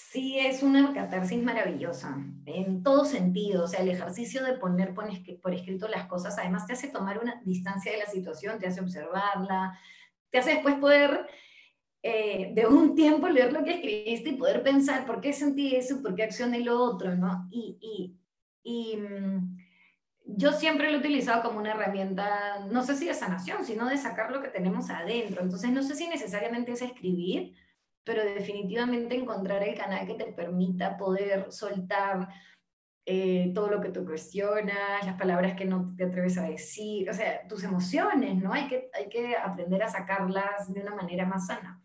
Sí, 0.00 0.38
es 0.38 0.62
una 0.62 0.94
catarsis 0.94 1.42
maravillosa, 1.42 2.16
en 2.46 2.84
todo 2.84 3.04
sentido. 3.04 3.64
O 3.64 3.66
sea, 3.66 3.80
el 3.80 3.88
ejercicio 3.88 4.44
de 4.44 4.54
poner 4.54 4.94
por 4.94 5.52
escrito 5.52 5.88
las 5.88 6.06
cosas, 6.06 6.38
además 6.38 6.68
te 6.68 6.74
hace 6.74 6.86
tomar 6.86 7.18
una 7.18 7.42
distancia 7.44 7.90
de 7.90 7.98
la 7.98 8.06
situación, 8.06 8.60
te 8.60 8.68
hace 8.68 8.80
observarla, 8.80 9.76
te 10.30 10.38
hace 10.38 10.54
después 10.54 10.76
poder 10.76 11.26
eh, 12.04 12.52
de 12.54 12.66
un 12.68 12.94
tiempo 12.94 13.28
leer 13.28 13.52
lo 13.52 13.64
que 13.64 13.74
escribiste 13.74 14.30
y 14.30 14.36
poder 14.36 14.62
pensar 14.62 15.04
por 15.04 15.20
qué 15.20 15.32
sentí 15.32 15.74
eso, 15.74 16.00
por 16.00 16.14
qué 16.14 16.22
accioné 16.22 16.60
lo 16.60 16.80
otro, 16.80 17.16
¿no? 17.16 17.48
Y, 17.50 18.16
y, 18.62 18.96
mm, 18.96 19.58
yo 20.26 20.52
siempre 20.52 20.92
lo 20.92 20.98
he 20.98 21.00
utilizado 21.00 21.42
como 21.42 21.58
una 21.58 21.72
herramienta, 21.72 22.66
no 22.70 22.84
sé 22.84 22.94
si 22.94 23.06
de 23.06 23.14
sanación, 23.14 23.64
sino 23.64 23.88
de 23.88 23.96
sacar 23.96 24.30
lo 24.30 24.42
que 24.42 24.48
tenemos 24.48 24.90
adentro. 24.90 25.42
Entonces, 25.42 25.70
no 25.70 25.82
sé 25.82 25.96
si 25.96 26.06
necesariamente 26.06 26.70
es 26.70 26.82
escribir, 26.82 27.56
pero 28.08 28.24
definitivamente 28.24 29.14
encontrar 29.14 29.62
el 29.62 29.76
canal 29.76 30.06
que 30.06 30.14
te 30.14 30.32
permita 30.32 30.96
poder 30.96 31.52
soltar 31.52 32.26
eh, 33.04 33.52
todo 33.54 33.68
lo 33.68 33.82
que 33.82 33.90
tú 33.90 34.06
cuestionas, 34.06 35.04
las 35.04 35.18
palabras 35.18 35.54
que 35.54 35.66
no 35.66 35.94
te 35.94 36.04
atreves 36.04 36.38
a 36.38 36.48
decir, 36.48 37.10
o 37.10 37.12
sea, 37.12 37.46
tus 37.46 37.64
emociones, 37.64 38.36
¿no? 38.42 38.54
Hay 38.54 38.66
que, 38.66 38.88
hay 38.94 39.10
que 39.10 39.36
aprender 39.36 39.82
a 39.82 39.90
sacarlas 39.90 40.72
de 40.72 40.80
una 40.80 40.94
manera 40.94 41.26
más 41.26 41.48
sana. 41.48 41.82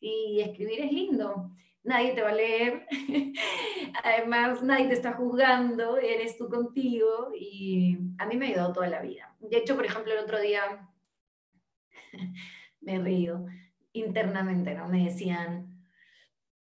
Y 0.00 0.40
escribir 0.40 0.80
es 0.80 0.90
lindo. 0.90 1.52
Nadie 1.84 2.14
te 2.14 2.22
va 2.22 2.30
a 2.30 2.34
leer, 2.34 2.88
además 4.02 4.64
nadie 4.64 4.88
te 4.88 4.94
está 4.94 5.12
juzgando, 5.12 5.98
eres 5.98 6.36
tú 6.36 6.48
contigo 6.48 7.30
y 7.32 7.96
a 8.18 8.26
mí 8.26 8.36
me 8.36 8.46
ha 8.46 8.48
ayudado 8.48 8.72
toda 8.72 8.88
la 8.88 9.02
vida. 9.02 9.36
De 9.38 9.58
hecho, 9.58 9.76
por 9.76 9.86
ejemplo, 9.86 10.12
el 10.12 10.18
otro 10.18 10.40
día 10.40 10.90
me 12.80 12.98
río 12.98 13.46
internamente, 13.92 14.74
¿no? 14.74 14.88
Me 14.88 15.04
decían, 15.04 15.70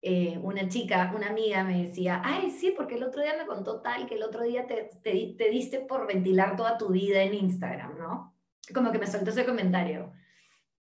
eh, 0.02 0.40
una 0.42 0.70
chica, 0.70 1.12
una 1.14 1.28
amiga 1.28 1.64
me 1.64 1.84
decía, 1.84 2.22
ay, 2.24 2.52
sí, 2.52 2.74
porque 2.76 2.96
el 2.96 3.04
otro 3.04 3.22
día 3.22 3.36
me 3.38 3.46
contó 3.46 3.82
tal 3.82 4.08
que 4.08 4.16
el 4.16 4.24
otro 4.24 4.44
día 4.44 4.66
te, 4.66 4.90
te, 5.04 5.50
diste 5.50 5.82
por 5.82 6.08
ventilar 6.08 6.56
toda 6.56 6.78
tu 6.78 6.90
vida 6.90 7.22
en 7.22 7.34
Instagram, 7.34 7.98
¿no? 7.98 8.34
Como 8.74 8.92
que 8.92 9.00
me 9.00 9.08
soltó 9.08 9.32
ese 9.32 9.46
comentario. 9.46 10.14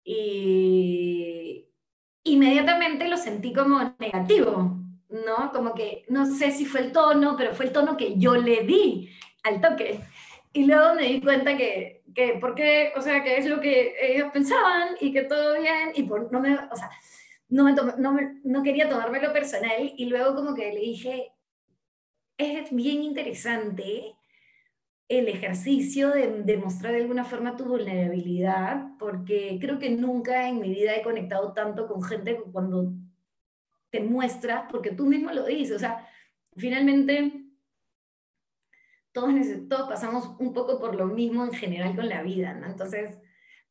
Y 0.03 1.69
inmediatamente 2.25 3.09
lo 3.09 3.17
sentí 3.17 3.53
como 3.53 3.95
negativo, 4.01 4.79
¿no? 5.09 5.53
Como 5.53 5.75
que 5.75 6.05
no 6.09 6.27
sé 6.27 6.51
si 6.51 6.65
fue 6.67 6.81
el 6.81 6.93
tono, 6.93 7.37
pero 7.37 7.55
fue 7.55 7.67
el 7.67 7.73
tono 7.73 7.97
que 7.97 8.19
yo 8.19 8.35
le 8.35 8.65
di 8.65 9.11
al 9.45 9.61
toque. 9.61 10.01
Y 10.55 10.67
luego 10.67 10.95
me 10.95 11.03
di 11.03 11.21
cuenta 11.21 11.57
que, 11.57 12.05
que 12.15 12.39
porque, 12.41 12.93
o 12.97 13.01
sea, 13.03 13.25
que 13.25 13.37
es 13.37 13.47
lo 13.47 13.61
que 13.61 13.95
ellos 14.01 14.31
pensaban 14.33 14.91
y 15.01 15.13
que 15.13 15.23
todo 15.23 15.61
bien, 15.61 15.91
y 15.95 16.05
por, 16.05 16.33
no 16.33 16.41
me, 16.41 16.55
o 16.55 16.77
sea, 16.77 16.91
no, 17.49 17.65
me 17.65 17.73
no, 17.73 18.17
no 18.45 18.63
quería 18.63 18.89
tomármelo 18.89 19.33
personal 19.33 19.93
y 19.97 20.07
luego 20.07 20.37
como 20.37 20.55
que 20.55 20.73
le 20.73 20.81
dije, 20.81 21.33
es 22.39 22.71
bien 22.71 23.03
interesante 23.03 24.15
el 25.09 25.29
ejercicio 25.29 26.11
de 26.11 26.43
demostrar 26.45 26.93
de 26.93 27.03
alguna 27.03 27.25
forma 27.25 27.57
tu 27.57 27.65
vulnerabilidad, 27.65 28.97
porque 28.99 29.59
creo 29.61 29.81
que 29.81 29.91
nunca 29.91 30.49
en 30.49 30.61
mi 30.61 30.71
vida 30.71 30.95
he 30.95 31.03
conectado 31.03 31.53
tanto 31.53 31.89
con 31.89 32.01
gente 32.03 32.41
cuando 32.53 32.93
te 33.91 33.99
muestras, 34.01 34.67
porque 34.71 34.93
tú 34.93 35.07
mismo 35.07 35.33
lo 35.33 35.47
dices, 35.47 35.77
o 35.77 35.79
sea, 35.81 36.09
finalmente 36.57 37.44
todos, 39.15 39.89
pasamos 39.89 40.35
un 40.39 40.53
poco 40.53 40.79
por 40.79 40.97
lo 40.97 41.07
mismo 41.07 41.45
en 41.45 41.53
general 41.53 41.97
con 41.97 42.09
la 42.09 42.23
vida. 42.23 42.61
Entonces, 42.67 43.17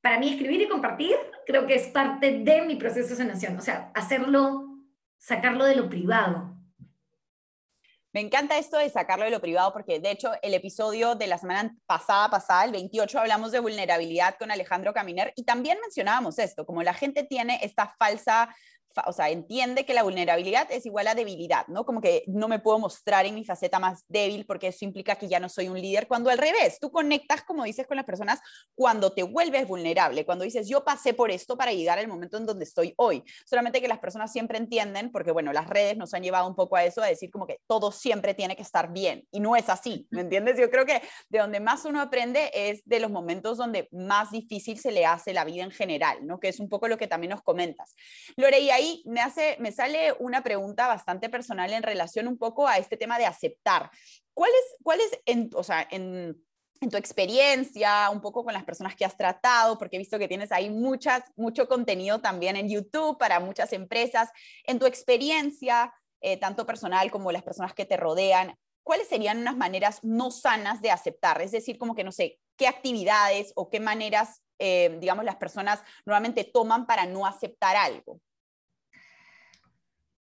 para 0.02 0.18
mí 0.18 0.30
escribir 0.30 0.62
y 0.62 0.70
compartir 0.70 1.16
creo 1.46 1.68
que 1.68 1.76
es 1.76 1.88
parte 1.88 2.40
de 2.40 2.62
mi 2.64 2.78
proceso 2.78 3.10
de 3.10 3.16
sanación, 3.16 3.58
o 3.58 3.62
sea, 3.62 3.92
hacerlo, 3.94 4.80
sacarlo 5.18 5.66
de 5.66 5.76
lo 5.76 5.90
privado. 5.90 6.58
Me 8.14 8.22
encanta 8.22 8.58
esto 8.58 8.78
de 8.78 8.90
sacarlo 8.90 9.26
de 9.26 9.32
lo 9.32 9.42
privado 9.42 9.74
porque 9.74 10.00
de 10.00 10.12
hecho 10.12 10.32
el 10.44 10.54
episodio 10.54 11.16
de 11.16 11.28
la 11.28 11.40
semana 11.40 11.76
pasada, 11.88 12.30
pasada, 12.30 12.64
el 12.64 12.72
28, 12.72 13.20
hablamos 13.20 13.52
de 13.52 13.60
vulnerabilidad 13.60 14.36
con 14.38 14.52
Alejandro 14.52 14.94
Caminer 14.94 15.34
y 15.36 15.46
también 15.46 15.80
mencionábamos 15.82 16.38
esto, 16.38 16.66
como 16.66 16.84
la 16.84 16.94
gente 16.94 17.24
tiene 17.24 17.60
esta 17.64 17.96
falsa 17.98 18.56
o 19.06 19.14
sea, 19.14 19.30
entiende 19.30 19.86
que 19.86 19.94
la 19.94 20.04
vulnerabilidad 20.04 20.72
es 20.72 20.86
igual 20.86 21.08
a 21.08 21.16
debilidad, 21.16 21.68
¿no? 21.68 21.86
Como 21.86 22.02
que 22.02 22.24
no 22.28 22.48
me 22.48 22.60
puedo 22.60 22.80
mostrar 22.80 23.26
en 23.26 23.36
mi 23.36 23.46
faceta 23.46 23.80
más 23.80 24.06
débil 24.08 24.46
porque 24.46 24.68
eso 24.68 24.86
implica 24.86 25.16
que 25.16 25.28
ya 25.28 25.40
no 25.40 25.50
soy 25.50 25.68
un 25.68 25.80
líder, 25.80 26.08
cuando 26.08 26.30
al 26.30 26.38
revés, 26.38 26.80
tú 26.80 26.92
conectas, 26.92 27.44
como 27.44 27.64
dices, 27.64 27.88
con 27.88 27.98
las 27.98 28.06
personas 28.06 28.40
cuando 28.76 29.12
te 29.12 29.24
vuelves 29.24 29.68
vulnerable, 29.68 30.26
cuando 30.26 30.46
dices, 30.46 30.68
yo 30.68 30.84
pasé 30.84 31.14
por 31.14 31.32
esto 31.32 31.58
para 31.58 31.74
llegar 31.74 32.00
al 32.00 32.08
momento 32.08 32.38
en 32.38 32.46
donde 32.46 32.66
estoy 32.66 32.94
hoy. 32.98 33.24
Solamente 33.46 33.82
que 33.82 33.88
las 33.88 34.00
personas 34.00 34.32
siempre 34.32 34.58
entienden, 34.58 35.12
porque 35.12 35.32
bueno, 35.32 35.54
las 35.54 35.68
redes 35.68 35.98
nos 35.98 36.14
han 36.14 36.24
llevado 36.24 36.48
un 36.48 36.56
poco 36.56 36.76
a 36.76 36.84
eso, 36.84 37.02
a 37.02 37.08
decir 37.08 37.32
como 37.32 37.48
que 37.48 37.60
todo 37.68 37.92
siempre 37.92 38.34
tiene 38.34 38.56
que 38.56 38.62
estar 38.62 38.92
bien, 38.92 39.28
y 39.32 39.40
no 39.40 39.56
es 39.56 39.70
así, 39.70 40.08
¿me 40.12 40.22
entiendes? 40.22 40.58
Yo 40.58 40.70
creo 40.70 40.86
que 40.86 41.02
de 41.30 41.40
donde 41.40 41.60
más 41.60 41.86
uno 41.86 42.02
aprende 42.02 42.52
es 42.54 42.82
de 42.86 43.00
los 43.00 43.12
momentos 43.12 43.58
donde 43.58 43.88
más 43.92 44.32
difícil 44.32 44.80
se 44.80 44.92
le 44.92 45.06
hace 45.06 45.34
la 45.34 45.46
vida 45.46 45.64
en 45.64 45.72
general, 45.72 46.26
¿no? 46.26 46.40
Que 46.40 46.50
es 46.50 46.60
un 46.60 46.70
poco 46.70 46.88
lo 46.88 46.98
que 46.98 47.08
también 47.08 47.32
nos 47.32 47.42
comentas. 47.42 47.96
Lore, 48.36 48.60
y 48.60 48.70
ahí 48.70 48.83
me, 49.06 49.22
hace, 49.22 49.58
me 49.60 49.72
sale 49.72 50.14
una 50.20 50.44
pregunta 50.44 50.88
bastante 50.88 51.30
personal 51.30 51.72
en 51.74 51.84
relación 51.84 52.28
un 52.28 52.38
poco 52.38 52.68
a 52.68 52.78
este 52.78 52.98
tema 52.98 53.18
de 53.18 53.26
aceptar. 53.26 53.90
¿Cuál 54.34 54.52
es, 54.52 54.76
cuál 54.84 55.00
es 55.00 55.20
en, 55.26 55.50
o 55.54 55.64
sea, 55.64 55.88
en, 55.92 56.42
en 56.84 56.90
tu 56.90 56.98
experiencia, 56.98 58.10
un 58.10 58.22
poco 58.22 58.44
con 58.44 58.54
las 58.54 58.64
personas 58.64 58.96
que 58.96 59.06
has 59.06 59.18
tratado, 59.18 59.78
porque 59.78 59.96
he 59.96 60.00
visto 60.00 60.20
que 60.20 60.28
tienes 60.28 60.52
ahí 60.52 60.70
muchas, 60.70 61.24
mucho 61.36 61.68
contenido 61.68 62.20
también 62.22 62.56
en 62.56 62.70
YouTube 62.70 63.18
para 63.18 63.40
muchas 63.40 63.74
empresas. 63.74 64.30
En 64.66 64.80
tu 64.80 64.86
experiencia, 64.86 65.94
eh, 66.22 66.38
tanto 66.38 66.66
personal 66.66 67.10
como 67.10 67.32
las 67.32 67.44
personas 67.44 67.74
que 67.74 67.86
te 67.86 67.98
rodean, 67.98 68.56
¿cuáles 68.84 69.08
serían 69.08 69.40
unas 69.40 69.56
maneras 69.56 70.00
no 70.04 70.30
sanas 70.30 70.82
de 70.82 70.92
aceptar? 70.92 71.42
Es 71.42 71.52
decir, 71.52 71.78
como 71.78 71.96
que 71.96 72.04
no 72.04 72.12
sé, 72.12 72.40
qué 72.58 72.68
actividades 72.68 73.54
o 73.56 73.70
qué 73.70 73.80
maneras, 73.80 74.42
eh, 74.60 74.98
digamos, 75.00 75.26
las 75.26 75.38
personas 75.38 75.82
normalmente 76.06 76.44
toman 76.44 76.86
para 76.86 77.06
no 77.06 77.26
aceptar 77.26 77.76
algo. 77.76 78.20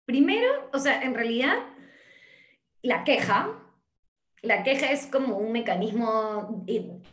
Primero, 0.06 0.70
o 0.72 0.80
sea, 0.80 1.02
en 1.02 1.16
realidad, 1.16 1.58
la 2.82 3.04
queja, 3.04 3.60
la 4.42 4.64
queja 4.64 4.92
es 4.92 5.08
como 5.08 5.38
un 5.38 5.52
mecanismo 5.52 6.64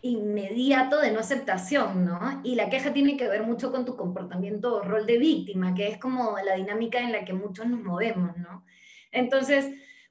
inmediato 0.03 1.01
de 1.01 1.11
no 1.11 1.21
aceptación, 1.21 2.05
¿no? 2.05 2.41
Y 2.45 2.55
la 2.55 2.69
queja 2.69 2.93
tiene 2.93 3.17
que 3.17 3.29
ver 3.29 3.43
mucho 3.43 3.73
con 3.73 3.87
tu 3.87 3.97
comportamiento 3.97 4.75
o 4.75 4.83
rol 4.83 5.07
de 5.07 5.19
víctima, 5.19 5.75
que 5.75 5.89
es 5.89 5.99
como 5.99 6.37
la 6.45 6.57
dinámica 6.57 6.99
en 7.01 7.13
la 7.13 7.25
que 7.25 7.33
muchos 7.33 7.67
nos 7.67 7.81
movemos, 7.81 8.37
¿no? 8.37 8.67
Entonces, 9.11 9.71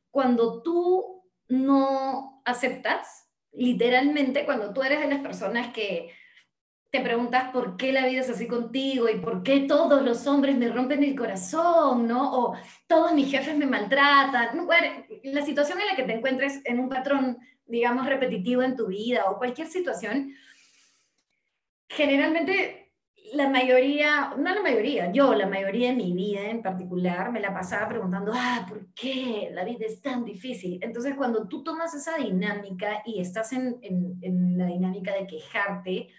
cuando 0.09 0.63
tú 0.63 1.23
no 1.47 2.41
aceptas, 2.45 3.29
literalmente, 3.51 4.45
cuando 4.45 4.73
tú 4.73 4.81
eres 4.81 5.01
de 5.01 5.07
las 5.07 5.19
personas 5.19 5.71
que 5.73 6.09
te 6.91 6.99
preguntas 6.99 7.51
por 7.51 7.77
qué 7.77 7.93
la 7.93 8.05
vida 8.05 8.19
es 8.19 8.29
así 8.29 8.47
contigo 8.47 9.07
y 9.09 9.17
por 9.17 9.43
qué 9.43 9.61
todos 9.61 10.01
los 10.01 10.27
hombres 10.27 10.57
me 10.57 10.67
rompen 10.67 11.03
el 11.03 11.15
corazón, 11.15 12.05
¿no? 12.05 12.37
O 12.37 12.55
todos 12.85 13.13
mis 13.13 13.31
jefes 13.31 13.55
me 13.55 13.65
maltratan. 13.65 14.67
La 15.23 15.41
situación 15.41 15.79
en 15.79 15.87
la 15.87 15.95
que 15.95 16.03
te 16.03 16.13
encuentres 16.13 16.59
en 16.65 16.81
un 16.81 16.89
patrón, 16.89 17.37
digamos, 17.65 18.05
repetitivo 18.05 18.61
en 18.61 18.75
tu 18.75 18.87
vida 18.87 19.31
o 19.31 19.37
cualquier 19.37 19.67
situación, 19.67 20.33
generalmente 21.87 22.91
la 23.35 23.47
mayoría, 23.47 24.33
no 24.37 24.53
la 24.53 24.61
mayoría, 24.61 25.13
yo 25.13 25.33
la 25.33 25.47
mayoría 25.47 25.91
de 25.91 25.95
mi 25.95 26.11
vida 26.11 26.49
en 26.49 26.61
particular 26.61 27.31
me 27.31 27.39
la 27.39 27.53
pasaba 27.53 27.87
preguntando, 27.87 28.33
ah, 28.35 28.65
¿por 28.67 28.93
qué 28.93 29.49
la 29.53 29.63
vida 29.63 29.85
es 29.85 30.01
tan 30.01 30.25
difícil? 30.25 30.77
Entonces 30.81 31.15
cuando 31.15 31.47
tú 31.47 31.63
tomas 31.63 31.93
esa 31.93 32.17
dinámica 32.17 33.01
y 33.05 33.21
estás 33.21 33.53
en, 33.53 33.79
en 33.81 34.57
la 34.57 34.65
dinámica 34.65 35.13
de 35.13 35.27
quejarte, 35.27 36.09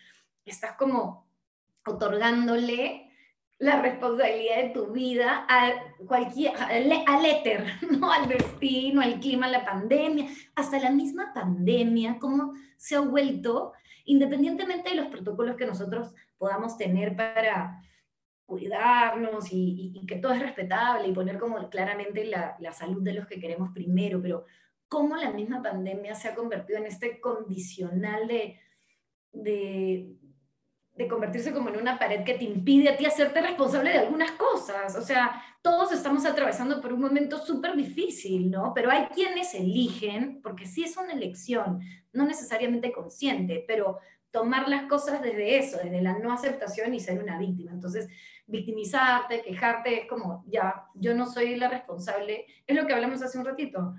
estás 0.51 0.73
como 0.73 1.27
otorgándole 1.87 3.11
la 3.59 3.81
responsabilidad 3.81 4.57
de 4.57 4.71
tu 4.71 4.93
vida 4.93 5.47
a 5.49 5.73
cualquier, 6.07 6.53
al, 6.57 7.25
éter, 7.25 7.65
¿no? 7.91 8.11
al 8.11 8.29
destino, 8.29 9.01
al 9.01 9.21
clima, 9.21 9.47
a 9.47 9.51
la 9.51 9.65
pandemia, 9.65 10.29
hasta 10.57 10.81
la 10.81 10.91
misma 10.91 11.33
pandemia, 11.33 12.19
cómo 12.19 12.55
se 12.77 12.97
ha 12.97 13.01
vuelto, 13.01 13.73
independientemente 14.05 14.91
de 14.91 14.97
los 14.97 15.07
protocolos 15.07 15.57
que 15.57 15.67
nosotros 15.67 16.13
podamos 16.39 16.77
tener 16.77 17.15
para 17.15 17.81
cuidarnos 18.47 19.47
y, 19.53 20.05
que 20.09 20.17
todo 20.17 20.33
es 20.33 20.41
respetable 20.41 21.07
y 21.09 21.13
poner 21.13 21.39
como 21.39 21.71
claramente 21.71 22.25
la, 22.25 22.57
la, 22.59 22.73
salud 22.73 23.01
de 23.03 23.15
los 23.15 23.27
que 23.27 23.39
queremos 23.39 23.71
primero, 23.73 24.21
pero 24.21 24.45
cómo 24.89 25.17
la 25.17 25.31
misma 25.31 25.63
pandemia 25.63 26.15
se 26.15 26.29
ha 26.29 26.35
convertido 26.35 26.79
en 26.79 26.87
este 26.87 27.19
condicional 27.21 28.29
de, 28.29 30.17
de 30.95 31.09
convertirse 31.09 31.53
como 31.53 31.71
en 31.71 31.81
una 31.81 31.99
pared 31.99 32.23
que 32.23 32.35
te 32.35 32.45
impide 32.45 32.91
a 32.91 32.97
ti 32.97 33.07
hacerte 33.07 33.41
responsable 33.41 33.91
de 33.91 33.99
algunas 33.99 34.33
cosas. 34.33 34.95
O 34.97 35.01
sea, 35.01 35.43
todos 35.63 35.93
estamos 35.93 36.27
atravesando 36.27 36.81
por 36.81 36.93
un 36.93 37.01
momento 37.01 37.39
súper 37.39 37.75
difícil, 37.75 38.51
¿no? 38.51 38.73
Pero 38.75 38.91
hay 38.91 39.07
quienes 39.07 39.55
eligen, 39.55 40.41
porque 40.43 40.67
sí 40.67 40.85
es 40.85 40.97
una 40.97 41.13
elección, 41.13 41.81
no 42.13 42.27
necesariamente 42.27 42.93
consciente, 42.93 43.65
pero 43.67 43.99
tomar 44.31 44.69
las 44.69 44.85
cosas 44.85 45.23
desde 45.23 45.59
eso, 45.59 45.79
desde 45.83 46.03
la 46.03 46.19
no 46.19 46.33
aceptación 46.33 46.95
y 46.95 47.01
ser 47.01 47.23
una 47.23 47.39
víctima. 47.39 47.71
Entonces, 47.73 48.09
victimizarte, 48.47 49.43
quejarte, 49.43 50.03
es 50.03 50.09
como, 50.09 50.45
ya, 50.47 50.87
yo 50.95 51.15
no 51.15 51.27
soy 51.27 51.57
la 51.57 51.69
responsable, 51.69 52.47
es 52.67 52.77
lo 52.77 52.87
que 52.87 52.93
hablamos 52.93 53.23
hace 53.23 53.39
un 53.39 53.45
ratito. 53.45 53.95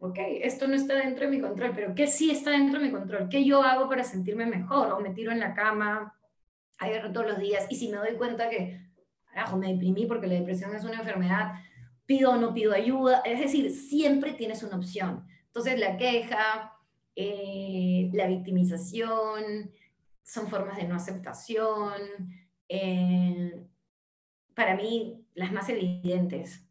Ok, 0.00 0.18
esto 0.42 0.68
no 0.68 0.74
está 0.74 0.94
dentro 0.94 1.24
de 1.24 1.36
mi 1.36 1.40
control, 1.40 1.72
pero 1.74 1.94
¿qué 1.94 2.06
sí 2.06 2.30
está 2.30 2.52
dentro 2.52 2.78
de 2.78 2.86
mi 2.86 2.92
control? 2.92 3.28
¿Qué 3.28 3.44
yo 3.44 3.62
hago 3.62 3.88
para 3.88 4.04
sentirme 4.04 4.46
mejor? 4.46 4.92
O 4.92 5.00
me 5.00 5.10
tiro 5.10 5.32
en 5.32 5.40
la 5.40 5.54
cama, 5.54 6.14
a 6.78 7.12
todos 7.12 7.26
los 7.26 7.38
días, 7.38 7.66
y 7.68 7.74
si 7.74 7.88
me 7.88 7.96
doy 7.96 8.14
cuenta 8.14 8.48
que, 8.48 8.80
carajo, 9.24 9.56
me 9.56 9.72
deprimí 9.72 10.06
porque 10.06 10.28
la 10.28 10.34
depresión 10.34 10.74
es 10.74 10.84
una 10.84 11.00
enfermedad, 11.00 11.54
pido 12.06 12.30
o 12.30 12.36
no 12.36 12.54
pido 12.54 12.72
ayuda, 12.72 13.22
es 13.24 13.40
decir, 13.40 13.72
siempre 13.72 14.32
tienes 14.32 14.62
una 14.62 14.76
opción. 14.76 15.26
Entonces 15.46 15.78
la 15.80 15.96
queja, 15.96 16.72
eh, 17.16 18.08
la 18.12 18.28
victimización, 18.28 19.72
son 20.22 20.46
formas 20.46 20.76
de 20.76 20.84
no 20.84 20.94
aceptación, 20.94 21.92
eh, 22.68 23.66
para 24.54 24.76
mí 24.76 25.26
las 25.34 25.52
más 25.52 25.68
evidentes. 25.68 26.67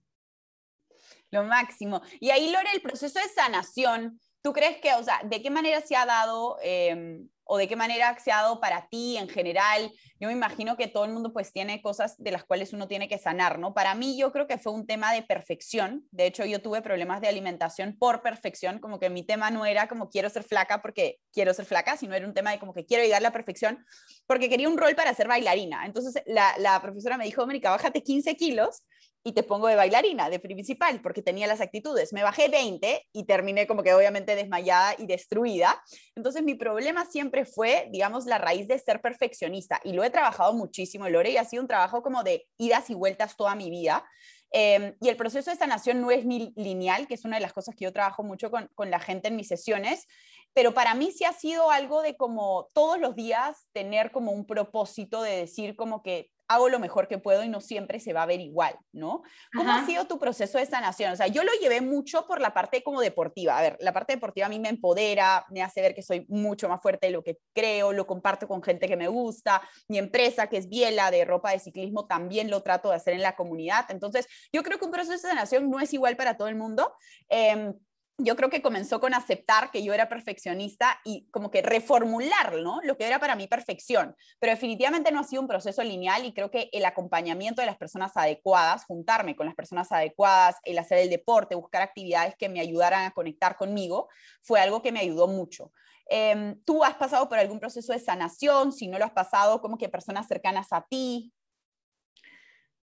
Lo 1.31 1.43
máximo. 1.43 2.01
Y 2.19 2.29
ahí, 2.29 2.50
Lore, 2.51 2.69
el 2.74 2.81
proceso 2.81 3.19
de 3.19 3.27
sanación, 3.27 4.19
¿tú 4.41 4.53
crees 4.53 4.77
que, 4.77 4.93
o 4.93 5.03
sea, 5.03 5.22
de 5.25 5.41
qué 5.41 5.50
manera 5.50 5.81
se 5.81 5.96
ha 5.96 6.05
dado 6.05 6.57
em, 6.62 7.27
o 7.43 7.57
de 7.57 7.67
qué 7.67 7.75
manera 7.75 8.17
se 8.17 8.31
ha 8.31 8.43
dado 8.43 8.62
para 8.62 8.88
ti 8.88 9.17
en 9.17 9.27
general? 9.27 9.91
Yo 10.22 10.29
me 10.29 10.34
imagino 10.34 10.77
que 10.77 10.88
todo 10.88 11.03
el 11.03 11.12
mundo 11.12 11.34
pues 11.34 11.51
tiene 11.51 11.81
cosas 11.81 12.15
de 12.17 12.31
las 12.31 12.46
cuales 12.46 12.72
uno 12.72 12.88
tiene 12.88 13.10
que 13.10 13.17
sanar, 13.17 13.60
¿no? 13.60 13.74
Para 13.74 13.93
mí 13.93 14.17
yo 14.17 14.31
creo 14.31 14.48
que 14.48 14.57
fue 14.57 14.72
un 14.72 14.88
tema 14.88 15.12
de 15.12 15.22
perfección. 15.22 16.07
De 16.12 16.27
hecho, 16.27 16.46
yo 16.46 16.62
tuve 16.62 16.81
problemas 16.81 17.19
de 17.19 17.27
alimentación 17.27 17.98
por 18.00 18.22
perfección, 18.22 18.79
como 18.79 18.98
que 18.98 19.10
mi 19.10 19.24
tema 19.24 19.51
no 19.51 19.65
era 19.65 19.89
como 19.89 20.10
quiero 20.10 20.29
ser 20.29 20.43
flaca 20.43 20.81
porque 20.81 21.19
quiero 21.34 21.53
ser 21.53 21.65
flaca, 21.65 21.98
sino 21.98 22.15
era 22.15 22.25
un 22.25 22.34
tema 22.34 22.51
de 22.51 22.60
como 22.60 22.74
que 22.74 22.86
quiero 22.86 23.03
llegar 23.03 23.19
a 23.19 23.24
la 23.24 23.34
perfección 23.34 23.86
porque 24.27 24.48
quería 24.48 24.69
un 24.69 24.77
rol 24.77 24.96
para 24.96 25.13
ser 25.13 25.27
bailarina. 25.27 25.86
Entonces 25.86 26.24
la, 26.25 26.57
la 26.57 26.81
profesora 26.81 27.17
me 27.17 27.25
dijo, 27.25 27.46
Mónica, 27.46 27.69
bájate 27.69 28.01
15 28.01 28.38
kilos 28.38 28.84
y 29.27 29.34
te 29.34 29.43
pongo 29.43 29.67
de 29.67 29.75
bailarina, 29.75 30.29
de 30.29 30.39
principal, 30.39 31.01
porque 31.01 31.22
tenía 31.22 31.48
las 31.48 31.60
actitudes. 31.60 32.13
Me 32.13 32.24
bajé 32.24 32.48
20 32.48 33.10
y 33.12 33.25
terminé 33.25 33.67
como 33.67 33.84
que 33.84 33.93
obviamente 33.93 34.38
desmayada 34.38 34.96
y 34.98 35.05
destruida. 35.05 35.84
Entonces 36.15 36.43
mi 36.43 36.55
problema 36.55 37.03
siempre 37.03 37.43
fue, 37.43 37.89
digamos, 37.91 38.25
la 38.25 38.38
raíz 38.38 38.69
de 38.69 38.79
ser 38.79 39.01
perfeccionista 39.01 39.81
y 39.84 39.91
lo 39.91 40.05
he 40.05 40.10
trabajado 40.12 40.53
muchísimo, 40.53 41.10
Lore, 41.10 41.31
y 41.31 41.36
ha 41.36 41.43
sido 41.43 41.62
un 41.62 41.67
trabajo 41.67 42.01
como 42.01 42.24
de 42.24 42.48
idas 42.57 42.89
y 42.89 42.93
vueltas 42.93 43.36
toda 43.36 43.53
mi 43.53 43.69
vida. 43.69 44.05
Em, 44.51 44.96
y 45.01 45.10
el 45.10 45.17
proceso 45.17 45.51
de 45.51 45.57
sanación 45.57 46.00
no 46.00 46.10
es 46.10 46.25
ni 46.25 46.53
lineal, 46.55 47.05
que 47.05 47.15
es 47.15 47.25
una 47.25 47.36
de 47.36 47.41
las 47.41 47.51
cosas 47.51 47.75
que 47.75 47.84
yo 47.84 47.91
trabajo 47.91 48.24
mucho 48.24 48.50
con, 48.50 48.69
con 48.75 48.89
la 48.89 49.01
gente 49.01 49.27
en 49.27 49.36
mis 49.36 49.50
sesiones, 49.50 50.07
pero 50.53 50.74
para 50.74 50.96
mí 50.96 51.12
sí 51.12 51.25
ha 51.25 51.34
sido 51.34 51.69
algo 51.69 52.01
de 52.01 52.15
como 52.15 52.69
todos 52.74 52.98
los 52.98 53.13
días 53.13 53.67
tener 53.74 54.12
como 54.12 54.31
un 54.31 54.46
propósito 54.46 55.22
de 55.22 55.36
decir 55.36 55.75
como 55.75 56.01
que 56.01 56.31
hago 56.48 56.70
lo 56.70 56.80
mejor 56.80 57.08
que 57.08 57.18
puedo 57.18 57.44
y 57.44 57.50
no 57.50 57.62
siempre 57.62 58.00
se 58.00 58.13
va 58.13 58.24
a 58.24 58.25
ver 58.25 58.39
igual, 58.39 58.77
¿no? 58.92 59.24
¿Cómo 59.54 59.72
ha 59.72 59.86
sido 59.86 60.06
tu 60.06 60.18
proceso 60.18 60.58
de 60.58 60.66
sanación? 60.66 61.12
O 61.12 61.16
sea, 61.16 61.27
yo 61.27 61.44
lo 61.44 61.51
llevé 61.62 61.82
mucho 61.82 62.25
por 62.25 62.39
la 62.39 62.54
parte 62.54 62.84
como 62.84 63.01
deportiva. 63.01 63.58
A 63.58 63.62
ver, 63.62 63.77
la 63.82 63.94
parte 63.94 64.13
deportiva 64.13 64.48
a 64.48 64.50
mí 64.50 64.60
me 64.60 64.70
empodera, 64.70 65.46
me 65.50 65.62
hace 65.62 65.82
ver 65.82 65.94
que 65.94 66.01
soy 66.01 66.25
mucho 66.30 66.70
más 66.70 66.82
fuerte 66.82 67.08
de 67.08 67.13
lo 67.13 67.24
que 67.24 67.39
creo, 67.54 67.92
lo 67.92 68.08
comparto 68.08 68.48
con 68.48 68.63
gente 68.63 68.88
que 68.88 68.96
me 68.96 69.08
gusta. 69.08 69.62
Mi 69.88 69.98
empresa, 69.98 70.48
que 70.48 70.58
es 70.58 70.70
Biela, 70.70 71.12
de 71.12 71.25
ropa 71.25 71.51
de 71.51 71.60
ciclismo, 71.60 72.08
también 72.08 72.50
lo 72.50 72.62
trato 72.63 72.89
de 72.89 72.96
hacer 72.96 73.13
en 73.13 73.22
la 73.22 73.36
comunidad. 73.36 73.86
Entonces, 73.89 74.27
yo 74.54 74.63
creo 74.63 74.80
que 74.80 74.86
un 74.86 74.92
proceso 74.92 75.13
de 75.13 75.20
sanación 75.20 75.70
no 75.70 75.80
es 75.80 75.94
igual 75.94 76.16
para 76.16 76.38
todo 76.38 76.48
el 76.48 76.56
mundo. 76.56 76.94
Em, 77.30 77.74
yo 78.19 78.36
creo 78.36 78.50
que 78.50 78.63
comenzó 78.63 79.00
con 79.00 79.13
aceptar 79.13 79.69
que 79.69 79.83
yo 79.83 79.93
era 79.93 80.09
perfeccionista 80.09 81.00
y 81.05 81.27
como 81.29 81.51
que 81.51 81.62
reformular. 81.62 82.55
Lo 82.83 82.97
que 82.97 83.05
era 83.05 83.19
para 83.19 83.36
mí 83.36 83.47
perfección. 83.47 84.15
Pero 84.39 84.53
definitivamente 84.53 85.12
no 85.12 85.19
ha 85.19 85.24
sido 85.24 85.43
un 85.43 85.47
proceso 85.47 85.83
lineal 85.83 86.25
y 86.25 86.33
creo 86.33 86.50
que 86.50 86.69
el 86.74 86.86
acompañamiento 86.86 87.62
de 87.62 87.67
las 87.67 87.77
personas 87.77 88.17
adecuadas, 88.17 88.86
juntarme 88.86 89.36
con 89.36 89.45
las 89.45 89.55
personas 89.55 89.91
adecuadas, 89.91 90.55
el 90.63 90.79
hacer 90.79 90.97
el 90.97 91.09
deporte, 91.09 91.53
buscar 91.53 91.83
actividades 91.83 92.36
que 92.36 92.50
me 92.50 92.59
ayudaran 92.59 93.05
a 93.05 93.12
conectar 93.12 93.55
conmigo, 93.55 94.09
fue 94.41 94.59
algo 94.59 94.81
que 94.81 94.91
me 94.91 95.00
ayudó 95.00 95.27
mucho. 95.27 95.71
Em, 96.09 96.59
¿Tú 96.63 96.83
has 96.83 96.95
pasado 96.95 97.29
por 97.29 97.38
algún 97.38 97.59
proceso 97.59 97.93
de 97.93 98.00
sanación? 98.00 98.71
Si 98.71 98.88
no 98.88 98.97
lo 98.97 99.05
has 99.05 99.12
pasado, 99.12 99.62
como 99.62 99.77
que 99.77 99.89
personas 99.89 100.27
cercanas 100.27 100.67
a 100.71 100.81
ti. 100.81 101.31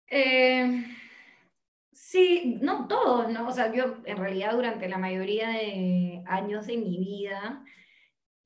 Eh 0.07 0.85
Sí, 1.93 2.57
no 2.61 2.87
todos, 2.87 3.29
¿no? 3.29 3.47
O 3.47 3.51
sea, 3.51 3.71
yo 3.71 3.97
en 4.05 4.17
realidad 4.17 4.53
durante 4.53 4.89
la 4.89 4.97
mayoría 4.97 5.49
de 5.49 6.23
años 6.25 6.65
de 6.65 6.77
mi 6.77 6.97
vida 6.97 7.63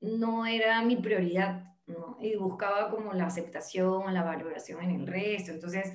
no 0.00 0.46
era 0.46 0.82
mi 0.82 0.96
prioridad, 0.96 1.74
¿no? 1.86 2.18
Y 2.20 2.36
buscaba 2.36 2.90
como 2.90 3.14
la 3.14 3.26
aceptación, 3.26 4.12
la 4.12 4.22
valoración 4.22 4.82
en 4.82 4.90
el 4.90 5.06
resto. 5.06 5.52
Entonces, 5.52 5.92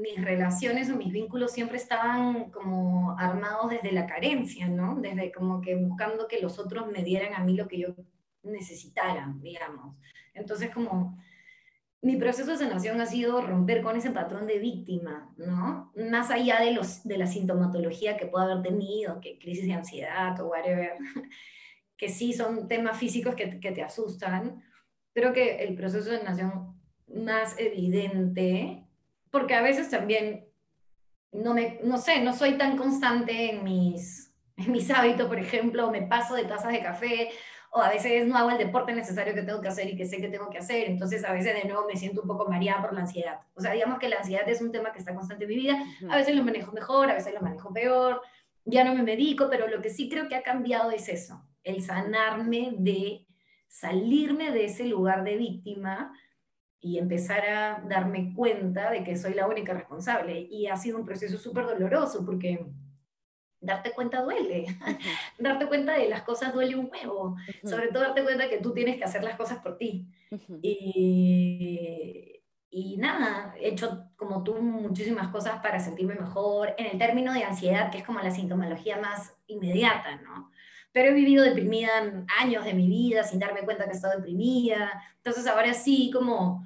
mis 0.00 0.24
relaciones 0.24 0.88
o 0.90 0.96
mis 0.96 1.12
vínculos 1.12 1.50
siempre 1.52 1.76
estaban 1.76 2.50
como 2.50 3.18
armados 3.18 3.70
desde 3.70 3.92
la 3.92 4.06
carencia, 4.06 4.68
¿no? 4.68 4.94
Desde 4.96 5.32
como 5.32 5.60
que 5.60 5.74
buscando 5.74 6.28
que 6.28 6.40
los 6.40 6.58
otros 6.60 6.86
me 6.92 7.02
dieran 7.02 7.34
a 7.34 7.44
mí 7.44 7.56
lo 7.56 7.66
que 7.66 7.80
yo 7.80 7.88
necesitara, 8.44 9.34
digamos. 9.40 9.96
Entonces, 10.34 10.70
como 10.70 11.18
mi 12.02 12.16
proceso 12.16 12.50
de 12.50 12.56
sanación 12.56 13.00
ha 13.00 13.06
sido 13.06 13.42
romper 13.42 13.82
con 13.82 13.96
ese 13.96 14.10
patrón 14.10 14.46
de 14.46 14.58
víctima, 14.58 15.32
¿no? 15.36 15.92
Más 16.10 16.30
allá 16.30 16.60
de, 16.60 16.72
los, 16.72 17.04
de 17.04 17.18
la 17.18 17.26
sintomatología 17.26 18.16
que 18.16 18.26
pueda 18.26 18.46
haber 18.46 18.62
tenido, 18.62 19.20
que 19.20 19.38
crisis 19.38 19.66
de 19.66 19.74
ansiedad 19.74 20.40
o 20.40 20.48
whatever, 20.48 20.94
que 21.98 22.08
sí 22.08 22.32
son 22.32 22.68
temas 22.68 22.96
físicos 22.96 23.34
que, 23.34 23.60
que 23.60 23.72
te 23.72 23.82
asustan, 23.82 24.62
creo 25.12 25.32
que 25.34 25.62
el 25.62 25.74
proceso 25.74 26.10
de 26.10 26.18
sanación 26.18 26.80
más 27.06 27.58
evidente, 27.58 28.86
porque 29.30 29.54
a 29.54 29.62
veces 29.62 29.90
también, 29.90 30.46
no, 31.32 31.52
me, 31.52 31.80
no 31.84 31.98
sé, 31.98 32.22
no 32.22 32.32
soy 32.32 32.56
tan 32.56 32.78
constante 32.78 33.50
en 33.50 33.62
mis, 33.62 34.32
en 34.56 34.72
mis 34.72 34.90
hábitos, 34.90 35.28
por 35.28 35.38
ejemplo, 35.38 35.90
me 35.90 36.02
paso 36.02 36.34
de 36.34 36.44
tazas 36.44 36.72
de 36.72 36.82
café 36.82 37.28
o 37.70 37.80
a 37.80 37.88
veces 37.88 38.26
no 38.26 38.36
hago 38.36 38.50
el 38.50 38.58
deporte 38.58 38.92
necesario 38.92 39.32
que 39.32 39.42
tengo 39.42 39.60
que 39.60 39.68
hacer 39.68 39.88
y 39.88 39.96
que 39.96 40.04
sé 40.04 40.20
que 40.20 40.28
tengo 40.28 40.50
que 40.50 40.58
hacer, 40.58 40.90
entonces 40.90 41.24
a 41.24 41.32
veces 41.32 41.54
de 41.54 41.68
nuevo 41.68 41.86
me 41.86 41.96
siento 41.96 42.22
un 42.22 42.28
poco 42.28 42.48
mareada 42.48 42.82
por 42.82 42.92
la 42.92 43.02
ansiedad. 43.02 43.40
O 43.54 43.60
sea, 43.60 43.72
digamos 43.72 43.98
que 43.98 44.08
la 44.08 44.16
ansiedad 44.16 44.48
es 44.48 44.60
un 44.60 44.72
tema 44.72 44.92
que 44.92 44.98
está 44.98 45.14
constante 45.14 45.44
en 45.44 45.50
mi 45.50 45.56
vida, 45.56 45.78
a 46.08 46.16
veces 46.16 46.34
lo 46.34 46.42
manejo 46.42 46.72
mejor, 46.72 47.10
a 47.10 47.14
veces 47.14 47.32
lo 47.32 47.40
manejo 47.40 47.72
peor, 47.72 48.22
ya 48.64 48.84
no 48.84 48.94
me 48.94 49.02
medico, 49.02 49.48
pero 49.48 49.68
lo 49.68 49.80
que 49.80 49.90
sí 49.90 50.08
creo 50.08 50.28
que 50.28 50.34
ha 50.34 50.42
cambiado 50.42 50.90
es 50.90 51.08
eso, 51.08 51.42
el 51.62 51.82
sanarme 51.82 52.74
de 52.76 53.26
salirme 53.68 54.50
de 54.50 54.64
ese 54.64 54.84
lugar 54.84 55.22
de 55.22 55.36
víctima 55.36 56.12
y 56.80 56.98
empezar 56.98 57.44
a 57.46 57.84
darme 57.86 58.34
cuenta 58.34 58.90
de 58.90 59.04
que 59.04 59.16
soy 59.16 59.34
la 59.34 59.46
única 59.46 59.74
responsable. 59.74 60.40
Y 60.50 60.66
ha 60.66 60.76
sido 60.76 60.98
un 60.98 61.04
proceso 61.04 61.38
súper 61.38 61.66
doloroso 61.66 62.24
porque 62.24 62.66
darte 63.60 63.92
cuenta 63.92 64.22
duele. 64.22 64.66
darte 65.38 65.66
cuenta 65.66 65.94
de 65.94 66.08
las 66.08 66.22
cosas 66.22 66.52
duele 66.52 66.76
un 66.76 66.90
huevo. 66.90 67.36
Sobre 67.64 67.88
todo 67.88 68.02
darte 68.02 68.22
cuenta 68.22 68.48
que 68.48 68.58
tú 68.58 68.72
tienes 68.72 68.96
que 68.96 69.04
hacer 69.04 69.22
las 69.22 69.36
cosas 69.36 69.58
por 69.58 69.76
ti. 69.76 70.08
y, 70.62 72.42
y, 72.70 72.96
nada, 72.96 73.54
he 73.58 73.68
hecho 73.68 74.10
como 74.16 74.42
tú 74.42 74.56
muchísimas 74.56 75.28
cosas 75.28 75.60
para 75.60 75.80
sentirme 75.80 76.14
mejor. 76.14 76.74
En 76.78 76.86
el 76.86 76.98
término 76.98 77.32
de 77.32 77.44
ansiedad, 77.44 77.90
que 77.90 77.98
es 77.98 78.04
como 78.04 78.20
la 78.20 78.30
sintomología 78.30 78.98
más 78.98 79.36
inmediata, 79.46 80.16
¿no? 80.16 80.50
Pero 80.92 81.10
he 81.10 81.14
vivido 81.14 81.44
deprimida 81.44 81.90
años 82.38 82.64
de 82.64 82.74
mi 82.74 82.88
vida 82.88 83.22
sin 83.22 83.38
darme 83.38 83.60
cuenta 83.60 83.84
que 83.84 83.90
he 83.90 83.94
estado 83.94 84.16
deprimida. 84.16 85.02
Entonces 85.16 85.46
ahora 85.46 85.74
sí, 85.74 86.10
como... 86.12 86.64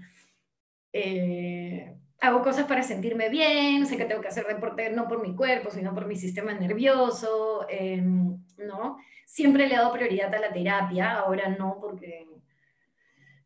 Eh, 0.93 1.99
hago 2.25 2.43
cosas 2.43 2.67
para 2.67 2.83
sentirme 2.83 3.29
bien, 3.29 3.87
sé 3.87 3.97
que 3.97 4.07
tengo 4.07 4.23
que 4.23 4.29
hacer 4.29 4.47
deporte 4.47 4.91
no 4.91 5.07
por 5.07 5.21
mi 5.21 5.35
cuerpo, 5.35 5.71
sino 5.71 5.95
por 5.95 6.07
mi 6.07 6.17
sistema 6.17 6.55
nervioso, 6.55 7.67
em, 7.69 8.39
¿no? 8.59 8.99
Siempre 9.27 9.67
le 9.69 9.75
he 9.75 9.77
dado 9.77 9.93
prioridad 9.93 10.35
a 10.35 10.41
la 10.41 10.53
terapia, 10.53 11.19
ahora 11.19 11.49
no 11.49 11.79
porque 11.81 12.27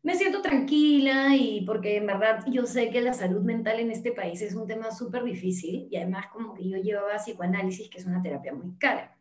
me 0.01 0.15
siento 0.15 0.41
tranquila 0.41 1.35
y 1.35 1.61
porque 1.65 1.97
en 1.97 2.07
verdad 2.07 2.45
yo 2.47 2.65
sé 2.65 2.89
que 2.89 3.01
la 3.01 3.13
salud 3.13 3.41
mental 3.41 3.79
en 3.79 3.91
este 3.91 4.13
país 4.13 4.41
es 4.41 4.55
un 4.55 4.65
tema 4.65 4.91
súper 4.91 5.23
difícil 5.23 5.87
y 5.91 5.97
además 5.97 6.27
como 6.27 6.53
que 6.53 6.69
yo 6.69 6.77
llevaba 6.77 7.17
psicoanálisis, 7.17 7.89
que 7.89 7.97
es 7.97 8.05
una 8.05 8.21
terapia 8.21 8.53
muy 8.53 8.77
cara. 8.77 9.17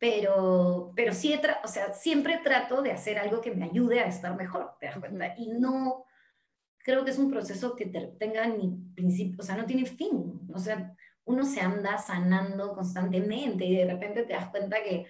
Pero, 0.00 0.92
pero 0.96 1.14
sí, 1.14 1.38
o 1.64 1.68
sea, 1.68 1.92
siempre 1.92 2.40
trato 2.42 2.82
de 2.82 2.92
hacer 2.92 3.18
algo 3.18 3.40
que 3.40 3.52
me 3.52 3.66
ayude 3.66 4.00
a 4.00 4.08
estar 4.08 4.36
mejor, 4.36 4.74
¿te 4.80 4.86
das 4.86 4.98
cuenta? 4.98 5.34
Y 5.38 5.48
no 5.48 6.04
creo 6.84 7.04
que 7.04 7.10
es 7.10 7.18
un 7.18 7.30
proceso 7.30 7.76
que 7.76 7.86
tenga 7.86 8.46
ni 8.46 8.76
principio, 8.94 9.36
o 9.40 9.42
sea, 9.42 9.56
no 9.56 9.66
tiene 9.66 9.84
fin. 9.84 10.40
O 10.52 10.58
sea, 10.58 10.94
uno 11.24 11.44
se 11.44 11.60
anda 11.60 11.98
sanando 11.98 12.72
constantemente 12.72 13.64
y 13.64 13.76
de 13.76 13.86
repente 13.86 14.22
te 14.22 14.32
das 14.32 14.48
cuenta 14.48 14.82
que 14.82 15.06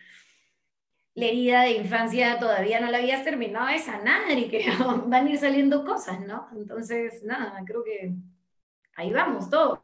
la 1.15 1.27
herida 1.27 1.63
de 1.63 1.73
infancia 1.73 2.39
todavía 2.39 2.81
no 2.81 2.91
la 2.91 2.99
habías 2.99 3.25
terminado 3.25 3.67
de 3.67 3.79
sanar 3.79 4.31
y 4.37 4.49
que 4.49 4.67
van 5.07 5.27
a 5.27 5.31
ir 5.31 5.39
saliendo 5.39 5.85
cosas, 5.85 6.21
¿no? 6.21 6.49
Entonces, 6.57 7.23
nada, 7.25 7.61
creo 7.67 7.83
que 7.83 8.15
ahí 8.95 9.13
vamos 9.13 9.49
todos. 9.51 9.81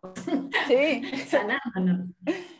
Sí. 0.66 1.02
Sanándonos. 1.28 2.10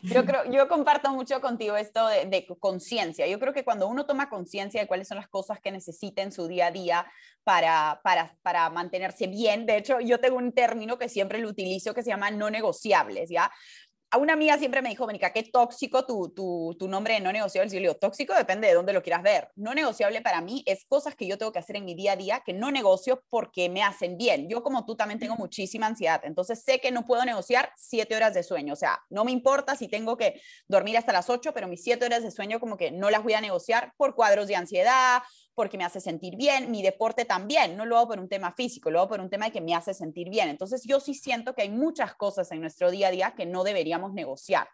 Yo, 0.05 0.25
creo, 0.25 0.49
yo 0.51 0.67
comparto 0.67 1.11
mucho 1.11 1.41
contigo 1.41 1.75
esto 1.75 2.07
de, 2.07 2.47
conciencia. 2.59 3.27
Yo 3.27 3.39
creo 3.39 3.53
que 3.53 3.63
cuando 3.63 3.87
uno 3.87 4.05
toma 4.05 4.29
conciencia 4.29 4.81
de 4.81 4.87
cuáles 4.87 5.07
son 5.07 5.17
las 5.17 5.27
cosas 5.27 5.59
que 5.59 5.71
necesita 5.71 6.21
en 6.21 6.31
su 6.31 6.47
día 6.47 6.67
a 6.67 6.71
día 6.71 7.05
para, 7.43 8.01
para, 8.03 8.35
para 8.41 8.69
mantenerse 8.69 9.27
bien, 9.27 9.65
de 9.65 9.77
hecho, 9.77 9.99
yo 9.99 10.19
tengo 10.19 10.37
un 10.37 10.51
término 10.51 10.97
que 10.97 11.09
siempre 11.09 11.39
lo 11.39 11.49
utilizo 11.49 11.93
que 11.93 12.03
se 12.03 12.09
llama 12.09 12.31
no 12.31 12.49
negociables, 12.49 13.29
¿ya? 13.29 13.51
A 14.15 14.17
una 14.17 14.31
amiga 14.31 14.57
siempre 14.57 14.81
me 14.81 14.87
dijo, 14.87 15.05
Mónica, 15.05 15.33
qué 15.33 15.43
tóxico 15.43 16.05
tu, 16.05 16.29
tu, 16.29 16.73
tu, 16.79 16.87
nombre 16.87 17.15
de 17.15 17.19
no 17.19 17.33
negociable. 17.33 17.69
Y 17.69 17.73
yo 17.73 17.79
le 17.81 17.87
digo, 17.87 17.95
tóxico 17.95 18.33
depende 18.33 18.67
de 18.67 18.73
dónde 18.73 18.93
lo 18.93 19.03
quieras 19.03 19.21
ver. 19.21 19.49
No 19.57 19.73
negociable 19.73 20.21
para 20.21 20.39
mí 20.39 20.63
es 20.65 20.85
cosas 20.85 21.15
que 21.15 21.27
yo 21.27 21.37
tengo 21.37 21.51
que 21.51 21.59
hacer 21.59 21.75
en 21.75 21.83
mi 21.83 21.95
día 21.95 22.13
a 22.13 22.15
día 22.15 22.41
que 22.45 22.53
no 22.53 22.71
negocio 22.71 23.21
porque 23.29 23.67
me 23.67 23.83
hacen 23.83 24.17
bien. 24.17 24.47
Yo 24.47 24.63
como 24.63 24.85
tú 24.85 24.95
también 24.95 25.19
tengo 25.19 25.35
muchísima 25.35 25.87
ansiedad, 25.87 26.21
entonces 26.23 26.63
sé 26.63 26.79
que 26.79 26.91
no 26.91 27.05
puedo 27.05 27.25
negociar 27.25 27.73
siete 27.75 28.15
horas 28.15 28.33
de 28.33 28.43
sueño. 28.43 28.71
O 28.71 28.77
sea, 28.77 29.03
no 29.09 29.25
me 29.25 29.31
importa 29.31 29.75
si 29.75 29.89
tengo 29.89 30.15
que 30.15 30.41
dormir 30.69 30.97
hasta 30.97 31.11
las 31.11 31.29
ocho, 31.29 31.53
pero 31.53 31.67
mis 31.67 31.83
siete 31.83 32.05
horas 32.05 32.23
de 32.23 32.31
sueño 32.31 32.61
como 32.61 32.77
que 32.77 32.91
no 32.91 33.09
las 33.09 33.21
voy 33.21 33.33
a 33.33 33.41
negociar 33.41 33.91
por 33.97 34.15
cuadros 34.15 34.47
de 34.47 34.55
ansiedad 34.55 35.23
porque 35.55 35.77
me 35.77 35.85
hace 35.85 36.01
sentir 36.01 36.35
bien, 36.35 36.69
mi 36.69 36.83
deporte 36.83 37.23
también, 37.23 37.77
no 37.77 37.85
lo 37.85 37.97
hago 37.97 38.09
por 38.09 38.19
un 38.19 38.27
tema 38.27 38.51
físico, 38.51 38.91
lo 38.91 38.99
hago 38.99 39.09
por 39.09 39.21
un 39.21 39.29
tema 39.29 39.45
de 39.45 39.51
que 39.51 39.61
me 39.61 39.73
hace 39.73 39.93
sentir 39.93 40.29
bien. 40.29 40.49
Entonces 40.49 40.83
yo 40.83 40.99
sí 40.99 41.13
siento 41.13 41.55
que 41.55 41.61
hay 41.61 41.69
muchas 41.69 42.13
cosas 42.15 42.51
en 42.51 42.59
nuestro 42.59 42.91
día 42.91 43.07
a 43.07 43.11
día 43.11 43.33
que 43.35 43.45
no 43.45 43.63
deberíamos 43.63 44.13
negociar. 44.13 44.67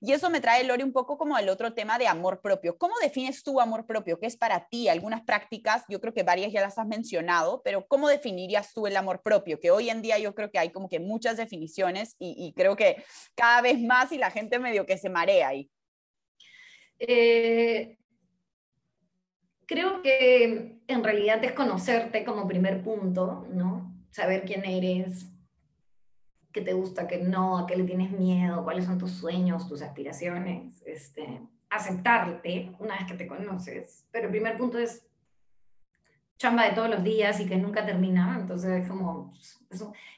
Y 0.00 0.12
eso 0.12 0.30
me 0.30 0.40
trae, 0.40 0.62
Lori, 0.64 0.84
un 0.84 0.92
poco 0.92 1.18
como 1.18 1.36
al 1.36 1.48
otro 1.48 1.74
tema 1.74 1.98
de 1.98 2.06
amor 2.06 2.40
propio. 2.40 2.78
¿Cómo 2.78 2.94
defines 3.02 3.42
tu 3.42 3.60
amor 3.60 3.84
propio? 3.84 4.18
¿Qué 4.20 4.26
es 4.26 4.36
para 4.36 4.68
ti? 4.68 4.88
Algunas 4.88 5.22
prácticas, 5.22 5.82
yo 5.88 6.00
creo 6.00 6.14
que 6.14 6.22
varias 6.22 6.52
ya 6.52 6.60
las 6.60 6.78
has 6.78 6.86
mencionado, 6.86 7.60
pero 7.64 7.86
¿cómo 7.86 8.08
definirías 8.08 8.72
tú 8.72 8.86
el 8.86 8.96
amor 8.96 9.22
propio? 9.22 9.58
Que 9.58 9.72
hoy 9.72 9.90
en 9.90 10.02
día 10.02 10.18
yo 10.18 10.34
creo 10.34 10.50
que 10.50 10.60
hay 10.60 10.70
como 10.70 10.88
que 10.88 11.00
muchas 11.00 11.36
definiciones 11.36 12.14
y, 12.18 12.52
creo 12.56 12.76
que 12.76 13.04
cada 13.34 13.60
vez 13.60 13.80
más 13.80 14.12
y 14.12 14.18
la 14.18 14.30
gente 14.30 14.58
medio 14.58 14.86
que 14.86 14.98
se 14.98 15.08
marea 15.08 15.48
ahí. 15.48 15.70
Eh, 16.98 17.98
creo 19.68 20.02
que 20.02 20.80
en 20.86 21.04
realidad 21.04 21.44
es 21.44 21.52
conocerte 21.52 22.24
como 22.24 22.48
primer 22.48 22.82
punto, 22.82 23.46
¿no? 23.52 23.94
Saber 24.10 24.44
quién 24.44 24.64
eres, 24.64 25.30
qué 26.52 26.62
te 26.62 26.72
gusta, 26.72 27.06
qué 27.06 27.18
no, 27.18 27.58
a 27.58 27.66
qué 27.66 27.76
le 27.76 27.84
tienes 27.84 28.10
miedo, 28.10 28.64
cuáles 28.64 28.86
son 28.86 28.98
tus 28.98 29.12
sueños, 29.12 29.68
tus 29.68 29.82
aspiraciones, 29.82 30.82
este, 30.86 31.42
aceptarte 31.68 32.72
una 32.78 32.96
vez 32.96 33.06
que 33.06 33.14
te 33.14 33.28
conoces. 33.28 34.06
Pero 34.10 34.24
el 34.26 34.30
primer 34.30 34.56
punto 34.56 34.78
es 34.78 35.06
chamba 36.38 36.64
de 36.64 36.74
todos 36.74 36.88
los 36.88 37.04
días 37.04 37.38
y 37.38 37.46
que 37.46 37.56
nunca 37.56 37.84
termina, 37.84 38.38
entonces 38.40 38.82
es 38.82 38.88
como, 38.88 39.34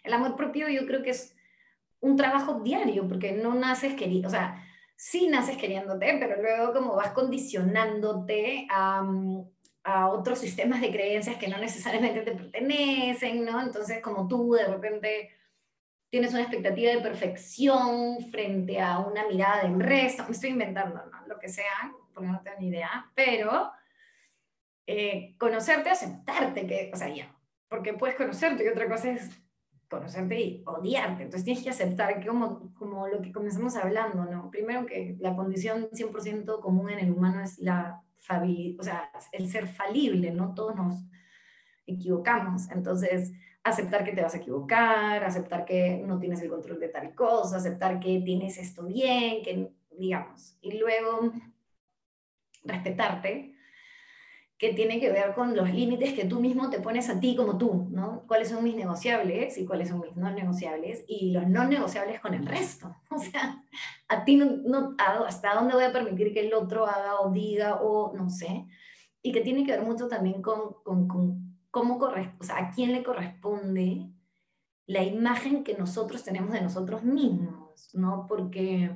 el 0.04 0.12
amor 0.12 0.36
propio 0.36 0.68
yo 0.68 0.86
creo 0.86 1.02
que 1.02 1.10
es 1.10 1.34
un 2.00 2.16
trabajo 2.16 2.60
diario, 2.60 3.08
porque 3.08 3.32
no 3.32 3.54
naces 3.54 3.94
querido, 3.94 4.28
o 4.28 4.30
sea, 4.30 4.64
sí 5.00 5.28
naces 5.28 5.56
queriéndote, 5.56 6.18
pero 6.20 6.42
luego 6.42 6.74
como 6.74 6.94
vas 6.94 7.12
condicionándote 7.12 8.66
a, 8.70 9.02
a, 9.82 10.08
otros 10.10 10.38
sistemas 10.38 10.82
de 10.82 10.90
creencias 10.90 11.38
que 11.38 11.48
no 11.48 11.56
necesariamente 11.56 12.20
te 12.20 12.32
pertenecen, 12.32 13.46
¿no? 13.46 13.62
Entonces 13.62 14.02
como 14.02 14.28
tú 14.28 14.52
de 14.52 14.66
repente 14.66 15.30
tienes 16.10 16.32
una 16.32 16.42
expectativa 16.42 16.92
de 16.92 17.00
perfección 17.00 18.18
frente 18.30 18.78
a 18.78 18.98
una 18.98 19.26
mirada 19.26 19.62
del 19.62 19.80
resto, 19.80 20.24
me 20.24 20.32
estoy 20.32 20.50
inventando, 20.50 21.02
¿no? 21.06 21.26
Lo 21.26 21.38
que 21.38 21.48
sea, 21.48 21.94
porque 22.12 22.28
no 22.28 22.42
tengo 22.42 22.58
ni 22.60 22.68
idea, 22.68 23.10
pero 23.14 23.72
eh, 24.86 25.34
conocerte, 25.38 25.88
aceptarte, 25.88 26.66
que, 26.66 26.90
o 26.92 26.96
sea, 26.96 27.08
ya, 27.08 27.34
porque 27.68 27.94
puedes 27.94 28.16
conocerte 28.16 28.66
y 28.66 28.68
otra 28.68 28.86
cosa 28.86 29.12
es 29.12 29.30
conocerte 29.90 30.40
y 30.40 30.62
odiarte. 30.64 31.24
Entonces 31.24 31.44
tienes 31.44 31.64
que 31.64 31.70
aceptar 31.70 32.20
que 32.20 32.28
como, 32.28 32.72
como 32.74 33.08
lo 33.08 33.20
que 33.20 33.32
comenzamos 33.32 33.76
hablando, 33.76 34.24
¿no? 34.24 34.50
Primero 34.50 34.86
que 34.86 35.16
la 35.18 35.34
condición 35.34 35.90
100% 35.90 36.60
común 36.60 36.90
en 36.90 37.00
el 37.00 37.12
humano 37.12 37.42
es 37.42 37.58
la 37.58 38.02
o 38.78 38.82
sea, 38.82 39.10
el 39.32 39.50
ser 39.50 39.66
falible, 39.66 40.30
¿no? 40.30 40.54
Todos 40.54 40.76
nos 40.76 41.04
equivocamos. 41.86 42.70
Entonces, 42.70 43.32
aceptar 43.64 44.04
que 44.04 44.12
te 44.12 44.22
vas 44.22 44.34
a 44.34 44.38
equivocar, 44.38 45.24
aceptar 45.24 45.64
que 45.64 46.02
no 46.06 46.18
tienes 46.18 46.40
el 46.40 46.48
control 46.48 46.78
de 46.78 46.88
tal 46.88 47.14
cosa, 47.14 47.56
aceptar 47.56 47.98
que 47.98 48.20
tienes 48.20 48.58
esto 48.58 48.84
bien, 48.84 49.42
que 49.42 49.72
digamos, 49.98 50.56
y 50.60 50.78
luego 50.78 51.32
respetarte 52.64 53.54
que 54.60 54.74
tiene 54.74 55.00
que 55.00 55.10
ver 55.10 55.34
con 55.34 55.56
los 55.56 55.72
límites 55.72 56.12
que 56.12 56.26
tú 56.26 56.38
mismo 56.38 56.68
te 56.68 56.80
pones 56.80 57.08
a 57.08 57.18
ti 57.18 57.34
como 57.34 57.56
tú, 57.56 57.88
¿no? 57.90 58.24
¿Cuáles 58.28 58.50
son 58.50 58.62
mis 58.62 58.76
negociables 58.76 59.56
y 59.56 59.64
cuáles 59.64 59.88
son 59.88 60.02
mis 60.02 60.14
no 60.16 60.30
negociables? 60.30 61.02
Y 61.08 61.30
los 61.30 61.48
no 61.48 61.64
negociables 61.64 62.20
con 62.20 62.34
el 62.34 62.44
resto. 62.44 62.94
O 63.10 63.18
sea, 63.18 63.64
a 64.08 64.24
ti 64.24 64.36
no, 64.36 64.94
hasta 64.98 65.54
dónde 65.54 65.74
voy 65.74 65.84
a 65.84 65.92
permitir 65.92 66.34
que 66.34 66.46
el 66.46 66.52
otro 66.52 66.86
haga 66.86 67.20
o 67.20 67.32
diga 67.32 67.76
o 67.76 68.14
no 68.14 68.28
sé. 68.28 68.66
Y 69.22 69.32
que 69.32 69.40
tiene 69.40 69.64
que 69.64 69.72
ver 69.72 69.82
mucho 69.82 70.08
también 70.08 70.42
con, 70.42 70.74
con, 70.84 71.08
con 71.08 71.56
cómo 71.70 71.98
corresponde, 71.98 72.36
o 72.40 72.44
sea, 72.44 72.58
a 72.58 72.70
quién 72.70 72.92
le 72.92 73.02
corresponde 73.02 74.10
la 74.86 75.02
imagen 75.02 75.64
que 75.64 75.74
nosotros 75.74 76.22
tenemos 76.22 76.52
de 76.52 76.60
nosotros 76.60 77.02
mismos, 77.02 77.94
¿no? 77.94 78.26
Porque 78.28 78.90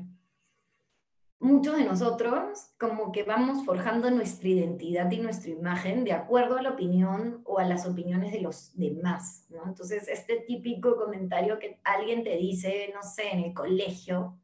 muchos 1.45 1.77
de 1.77 1.85
nosotros 1.85 2.71
como 2.79 3.13
que 3.13 3.23
vamos 3.23 3.67
forjando 3.67 4.11
nuestra 4.11 4.49
identidad 4.49 5.11
y 5.11 5.19
nuestra 5.19 5.51
imagen 5.51 6.03
de 6.03 6.15
acuerdo 6.15 6.57
a 6.57 6.63
la 6.63 6.71
opinión 6.71 7.43
o 7.45 7.59
a 7.59 7.65
las 7.65 7.87
opiniones 7.87 8.33
de 8.33 8.41
los 8.41 8.75
demás, 8.75 9.45
¿no? 9.51 9.63
Entonces, 9.67 10.09
este 10.09 10.37
típico 10.37 10.97
comentario 10.97 11.59
que 11.59 11.79
alguien 11.85 12.25
te 12.25 12.37
dice, 12.39 12.91
no 12.95 13.03
sé, 13.03 13.31
en 13.31 13.41
el 13.41 13.53
colegio, 13.53 14.39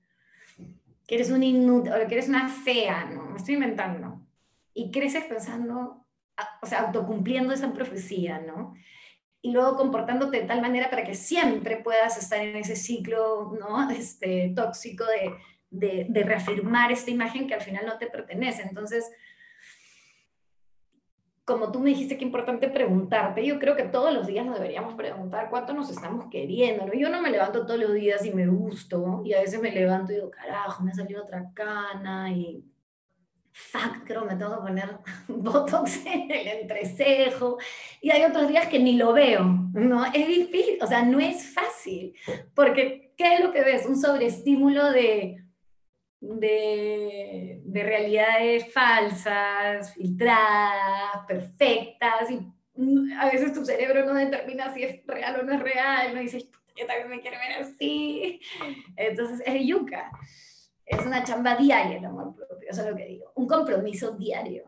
que 1.06 1.14
eres 1.14 1.30
un 1.30 1.42
inútil, 1.42 1.90
o 1.90 2.06
que 2.06 2.14
eres 2.14 2.28
una 2.28 2.50
fea, 2.50 3.06
¿no? 3.06 3.30
Me 3.30 3.38
estoy 3.38 3.54
inventando. 3.54 4.20
Y 4.74 4.90
creces 4.90 5.24
pensando, 5.24 6.06
o 6.60 6.66
sea, 6.66 6.80
autocumpliendo 6.80 7.54
esa 7.54 7.72
profecía, 7.72 8.40
¿no? 8.40 8.74
Y 9.40 9.52
luego 9.52 9.78
comportándote 9.78 10.42
de 10.42 10.46
tal 10.46 10.60
manera 10.60 10.90
para 10.90 11.04
que 11.04 11.14
siempre 11.14 11.78
puedas 11.78 12.18
estar 12.18 12.40
en 12.40 12.56
ese 12.56 12.76
ciclo, 12.76 13.56
¿no? 13.58 13.90
Este, 13.90 14.52
tóxico 14.54 15.06
de 15.06 15.32
de, 15.70 16.22
reafirmar 16.24 16.92
esta 16.92 17.10
imagen 17.10 17.46
que 17.46 17.54
al 17.54 17.60
final 17.60 17.86
no 17.86 17.98
te 17.98 18.06
pertenece. 18.06 18.62
Entonces, 18.62 19.10
como 21.44 21.72
tú 21.72 21.80
me 21.80 21.90
dijiste 21.90 22.16
que 22.16 22.24
importante 22.24 22.68
preguntarte, 22.68 23.44
yo 23.44 23.58
creo 23.58 23.76
que 23.76 23.84
todos 23.84 24.12
los 24.12 24.26
días 24.26 24.46
nos 24.46 24.56
deberíamos 24.56 24.94
preguntar 24.94 25.48
cuánto 25.50 25.72
nos 25.72 25.90
estamos 25.90 26.26
queriendo. 26.30 26.86
¿no? 26.86 26.94
Yo 26.94 27.08
no 27.08 27.20
me 27.20 27.30
levanto 27.30 27.66
todos 27.66 27.80
los 27.80 27.94
días 27.94 28.24
y 28.24 28.32
me 28.32 28.46
gusto, 28.46 29.22
y 29.24 29.34
a 29.34 29.40
veces 29.40 29.60
me 29.60 29.72
levanto 29.72 30.12
y 30.12 30.16
digo, 30.16 30.30
carajo, 30.30 30.82
me 30.84 30.92
ha 30.92 30.94
salido 30.94 31.24
otra 31.24 31.50
cana, 31.54 32.30
y 32.30 32.64
fuck, 33.52 34.04
creo 34.04 34.22
que 34.22 34.34
me 34.34 34.38
tengo 34.38 34.56
que 34.56 34.62
poner 34.62 34.98
botox 35.28 36.06
en 36.06 36.30
el 36.30 36.46
entrecejo, 36.46 37.58
y 38.00 38.10
hay 38.10 38.22
otros 38.22 38.48
días 38.48 38.68
que 38.68 38.78
ni 38.78 38.96
lo 38.96 39.12
veo, 39.12 39.44
¿no? 39.72 40.04
Es 40.06 40.28
difícil, 40.28 40.78
o 40.80 40.86
sea, 40.86 41.02
no 41.02 41.18
es 41.18 41.52
fácil, 41.52 42.14
porque 42.54 43.12
¿qué 43.16 43.34
es 43.34 43.40
lo 43.40 43.52
que 43.52 43.62
ves? 43.62 43.86
Un 43.86 44.00
sobreestímulo 44.00 44.92
de 44.92 45.39
de, 46.20 47.60
de 47.64 47.82
realidades 47.82 48.72
falsas, 48.72 49.94
filtradas, 49.94 51.24
perfectas, 51.26 52.30
y 52.30 52.40
a 53.18 53.30
veces 53.30 53.52
tu 53.52 53.64
cerebro 53.64 54.04
no 54.06 54.14
determina 54.14 54.72
si 54.72 54.82
es 54.82 55.06
real 55.06 55.40
o 55.40 55.42
no 55.42 55.52
es 55.52 55.60
real, 55.60 56.14
no 56.14 56.20
dices, 56.20 56.48
yo 56.76 56.86
también 56.86 57.08
me 57.08 57.20
quiero 57.20 57.36
ver 57.38 57.62
así. 57.62 58.40
Entonces 58.96 59.42
es 59.44 59.66
yuca. 59.66 60.10
Es 60.86 61.04
una 61.06 61.22
chamba 61.22 61.56
diaria 61.56 61.98
el 61.98 62.04
amor 62.04 62.34
propio, 62.34 62.68
eso 62.68 62.82
es 62.82 62.90
lo 62.90 62.96
que 62.96 63.06
digo. 63.06 63.32
Un 63.36 63.46
compromiso 63.46 64.12
diario 64.12 64.64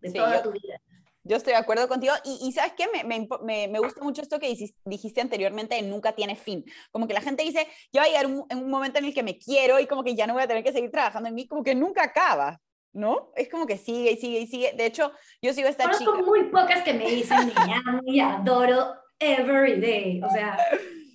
de 0.00 0.12
toda 0.12 0.42
tu 0.42 0.50
vida. 0.50 0.80
Yo 1.28 1.36
estoy 1.36 1.52
de 1.52 1.58
acuerdo 1.58 1.86
contigo. 1.88 2.14
Y, 2.24 2.50
¿sabes 2.52 2.72
qué? 2.76 2.86
Me, 2.92 3.04
me, 3.04 3.68
me, 3.68 3.78
gusta 3.78 4.02
mucho 4.02 4.22
esto 4.22 4.40
que 4.40 4.54
dijiste 4.84 5.20
anteriormente 5.20 5.74
de 5.74 5.82
nunca 5.82 6.12
tiene 6.12 6.36
fin. 6.36 6.64
Como 6.90 7.06
que 7.06 7.12
la 7.14 7.20
gente 7.20 7.42
dice, 7.42 7.66
yo 7.92 8.00
voy 8.00 8.08
a 8.08 8.12
llegar 8.12 8.26
un, 8.26 8.46
en 8.48 8.58
un 8.58 8.70
momento 8.70 8.98
en 8.98 9.04
el 9.04 9.14
que 9.14 9.22
me 9.22 9.38
quiero 9.38 9.78
y 9.78 9.86
como 9.86 10.02
que 10.02 10.14
ya 10.14 10.26
no 10.26 10.32
voy 10.32 10.42
a 10.42 10.48
tener 10.48 10.64
que 10.64 10.72
seguir 10.72 10.90
trabajando 10.90 11.28
en 11.28 11.34
mí, 11.34 11.46
como 11.46 11.62
que 11.62 11.74
nunca 11.74 12.02
acaba. 12.02 12.60
¿No? 12.90 13.30
Es 13.36 13.50
como 13.50 13.66
que 13.66 13.76
sigue 13.76 14.12
y 14.12 14.16
sigue 14.16 14.40
y 14.40 14.46
sigue. 14.46 14.72
De 14.72 14.86
hecho, 14.86 15.12
yo 15.42 15.52
sigo 15.52 15.68
esta 15.68 15.84
Conozco 15.84 16.16
chica. 16.16 16.26
muy 16.26 16.44
pocas 16.44 16.82
que 16.82 16.94
me 16.94 17.08
dicen, 17.08 17.46
me 17.46 17.74
amo 17.74 18.00
y 18.06 18.18
adoro 18.18 18.94
every 19.20 19.78
day. 19.78 20.22
O 20.22 20.30
sea, 20.30 20.58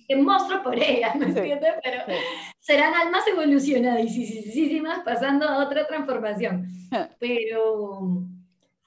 que 0.06 0.16
monstruo 0.16 0.62
por 0.62 0.78
ellas, 0.78 1.14
¿me 1.16 1.26
entiendes? 1.26 1.74
Pero 1.82 2.04
serán 2.60 2.94
almas 2.94 3.26
evolucionadísimas 3.26 5.00
pasando 5.00 5.46
a 5.46 5.64
otra 5.64 5.86
transformación. 5.86 6.68
Pero 7.18 8.22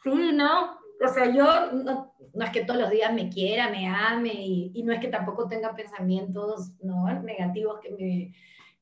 sí, 0.01 0.31
¿no? 0.33 0.77
O 1.03 1.07
sea, 1.07 1.31
yo 1.31 1.71
no, 1.73 2.13
es 2.33 2.49
que 2.51 2.65
todos 2.65 2.79
los 2.79 2.89
días 2.89 3.13
me 3.13 3.29
quiera, 3.29 3.69
me 3.69 3.87
ame 3.87 4.33
y, 4.33 4.83
no 4.83 4.93
es 4.93 4.99
que 4.99 5.09
tampoco 5.09 5.47
tenga 5.47 5.75
pensamientos 5.75 6.73
¿no? 6.81 7.05
negativos 7.21 7.79
que 7.79 7.91
me 7.91 8.33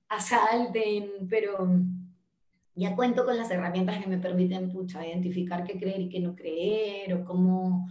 asalten, 0.07 1.27
pero 1.29 1.67
ya 2.75 2.95
cuento 2.95 3.25
con 3.25 3.37
las 3.37 3.49
herramientas 3.51 4.01
que 4.01 4.09
me 4.09 4.17
permiten 4.17 4.71
pucha, 4.71 5.05
identificar 5.05 5.63
qué 5.63 5.77
creer 5.77 6.01
y 6.01 6.09
qué 6.09 6.19
no 6.19 6.35
creer 6.35 7.13
o 7.13 7.25
cómo 7.25 7.87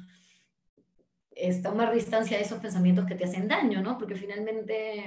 es 1.31 1.63
tomar 1.63 1.93
distancia 1.93 2.37
de 2.37 2.45
esos 2.45 2.61
pensamientos 2.61 3.07
que 3.07 3.15
te 3.15 3.25
hacen 3.25 3.49
daño, 3.49 3.83
¿no? 3.83 3.99
Porque 3.99 4.15
finalmente 4.15 5.05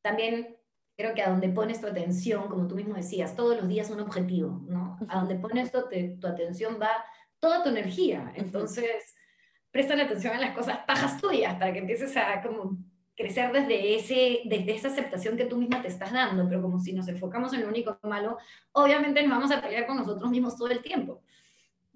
también 0.00 0.56
creo 0.96 1.14
que 1.14 1.22
a 1.22 1.30
donde 1.30 1.48
pones 1.50 1.80
tu 1.80 1.86
atención, 1.86 2.48
como 2.48 2.66
tú 2.66 2.74
mismo 2.74 2.94
decías, 2.94 3.36
todos 3.36 3.56
los 3.56 3.68
días 3.68 3.90
un 3.90 4.00
objetivo, 4.00 4.62
¿no? 4.66 4.98
A 5.08 5.20
donde 5.20 5.34
pones 5.36 5.70
tu, 5.70 5.80
tu 6.20 6.26
atención 6.26 6.78
va 6.80 6.90
toda 7.40 7.62
tu 7.62 7.70
energía. 7.70 8.32
Entonces, 8.36 9.16
presta 9.70 9.94
atención 9.94 10.34
a 10.34 10.40
las 10.40 10.54
cosas 10.54 10.78
pajas 10.86 11.20
tuyas 11.20 11.54
para 11.54 11.72
que 11.72 11.80
empieces 11.80 12.16
a 12.16 12.42
como 12.42 12.76
crecer 13.16 13.52
desde, 13.52 13.96
ese, 13.96 14.40
desde 14.44 14.74
esa 14.74 14.88
aceptación 14.88 15.36
que 15.36 15.44
tú 15.44 15.56
misma 15.56 15.82
te 15.82 15.88
estás 15.88 16.12
dando, 16.12 16.48
pero 16.48 16.62
como 16.62 16.78
si 16.78 16.92
nos 16.92 17.06
enfocamos 17.08 17.52
en 17.52 17.62
lo 17.62 17.68
único 17.68 17.98
malo, 18.02 18.38
obviamente 18.72 19.22
nos 19.22 19.30
vamos 19.30 19.50
a 19.50 19.60
pelear 19.60 19.86
con 19.86 19.96
nosotros 19.96 20.30
mismos 20.30 20.56
todo 20.56 20.68
el 20.68 20.80
tiempo. 20.80 21.22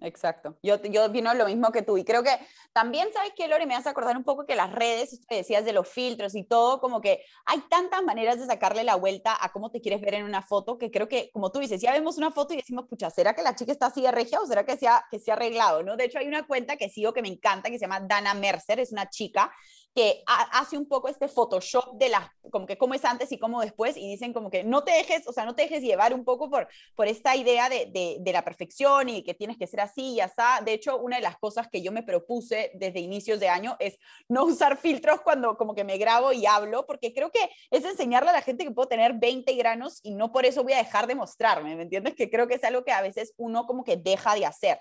Exacto. 0.05 0.57
Yo, 0.63 0.81
yo 0.83 1.07
opino 1.07 1.33
lo 1.35 1.47
mismo 1.47 1.73
que 1.73 1.83
tú. 1.83 1.97
Y 1.97 2.05
creo 2.05 2.23
que 2.23 2.31
también, 2.73 3.09
¿sabes 3.13 3.33
qué, 3.35 3.49
Lore? 3.49 3.67
Me 3.67 3.75
hace 3.75 3.89
acordar 3.89 4.17
un 4.17 4.25
poco 4.25 4.45
que 4.45 4.55
las 4.55 4.71
redes, 4.71 5.21
que 5.29 5.37
decías 5.37 5.65
de 5.65 5.73
los 5.73 5.89
filtros 5.89 6.35
y 6.35 6.45
todo, 6.45 6.81
como 6.81 7.01
que 7.01 7.25
hay 7.47 7.61
tantas 7.71 8.03
maneras 8.03 8.39
de 8.39 8.47
sacarle 8.47 8.85
la 8.85 8.97
vuelta 8.97 9.37
a 9.41 9.51
cómo 9.51 9.71
te 9.71 9.81
quieres 9.81 10.01
ver 10.03 10.15
en 10.15 10.25
una 10.25 10.43
foto, 10.43 10.77
que 10.77 10.91
creo 10.91 11.09
que, 11.09 11.31
como 11.33 11.51
tú 11.51 11.61
dices, 11.61 11.81
ya 11.81 11.93
vemos 11.93 12.19
una 12.19 12.31
foto 12.31 12.53
y 12.53 12.59
decimos, 12.59 12.87
pucha, 12.89 13.09
¿será 13.11 13.35
que 13.35 13.43
la 13.43 13.55
chica 13.55 13.73
está 13.73 13.87
así 13.87 14.03
de 14.03 14.13
regia 14.13 14.41
o 14.41 14.47
será 14.47 14.67
que 14.67 14.77
se 14.77 14.87
ha, 14.87 15.05
que 15.11 15.19
se 15.19 15.33
arreglado? 15.33 15.83
¿no? 15.83 15.97
De 15.97 16.05
hecho, 16.05 16.19
hay 16.19 16.29
una 16.29 16.47
cuenta 16.47 16.77
que 16.77 16.91
sigo 16.91 17.13
que 17.15 17.23
me 17.23 17.29
encanta, 17.29 17.71
que 17.71 17.79
se 17.79 17.87
llama 17.87 18.01
Dana 18.01 18.35
Mercer, 18.35 18.81
es 18.81 18.93
una 18.93 19.09
chica 19.09 19.51
que 19.95 20.23
hace 20.27 20.77
un 20.77 20.87
poco 20.87 21.09
este 21.09 21.29
Photoshop 21.29 21.95
de 21.95 22.09
las, 22.11 22.29
como 22.51 22.67
que 22.67 22.77
cómo 22.77 22.95
es 22.95 23.05
antes 23.05 23.33
y 23.33 23.39
cómo 23.39 23.61
después, 23.61 23.97
y 23.97 24.09
dicen 24.09 24.33
como 24.33 24.51
que 24.51 24.65
no 24.65 24.85
te 24.85 24.93
dejes, 24.93 25.27
o 25.27 25.33
sea, 25.33 25.45
no 25.45 25.55
te 25.55 25.63
dejes 25.63 25.83
llevar 25.83 26.13
un 26.13 26.25
poco 26.25 26.51
por, 26.51 26.69
por 26.95 27.07
esta 27.07 27.37
idea 27.37 27.69
de, 27.69 27.87
de, 27.87 28.17
de 28.21 28.33
la 28.33 28.45
perfección 28.45 29.09
y 29.09 29.23
que 29.23 29.35
tienes 29.35 29.57
que 29.57 29.67
ser 29.67 29.81
así 29.81 30.15
y 30.15 30.21
así. 30.21 30.35
De 30.65 30.73
hecho, 30.73 30.99
una 30.99 31.17
de 31.17 31.23
las 31.23 31.39
cosas 31.39 31.69
que 31.69 31.81
yo 31.81 31.93
me 31.93 32.03
propuse 32.03 32.73
desde 32.75 32.99
inicios 32.99 33.39
de 33.39 33.49
año 33.49 33.77
es 33.79 33.99
no 34.29 34.45
usar 34.45 34.77
filtros 34.77 35.21
cuando 35.21 35.57
como 35.57 35.75
que 35.75 35.85
me 35.85 35.97
grabo 35.97 36.33
y 36.33 36.47
hablo, 36.47 36.87
porque 36.87 37.15
creo 37.15 37.31
que 37.31 37.51
es 37.71 37.85
enseñarle 37.85 38.31
a 38.31 38.33
la 38.33 38.43
gente 38.43 38.65
que 38.65 38.71
puedo 38.73 38.89
tener 38.89 39.15
20 39.15 39.55
granos 39.55 40.01
y 40.03 40.15
no 40.15 40.33
por 40.33 40.45
eso 40.45 40.63
voy 40.63 40.73
a 40.73 40.79
dejar 40.79 41.07
de 41.07 41.15
mostrarme, 41.15 41.77
¿me 41.77 41.83
entiendes? 41.83 42.15
Que 42.15 42.31
creo 42.31 42.49
que 42.49 42.55
es 42.55 42.65
algo 42.65 42.85
que 42.85 42.93
a 42.93 43.03
veces 43.03 43.33
uno 43.37 43.67
como 43.67 43.85
que 43.85 43.97
deja 43.97 44.35
de 44.35 44.47
hacer. 44.47 44.81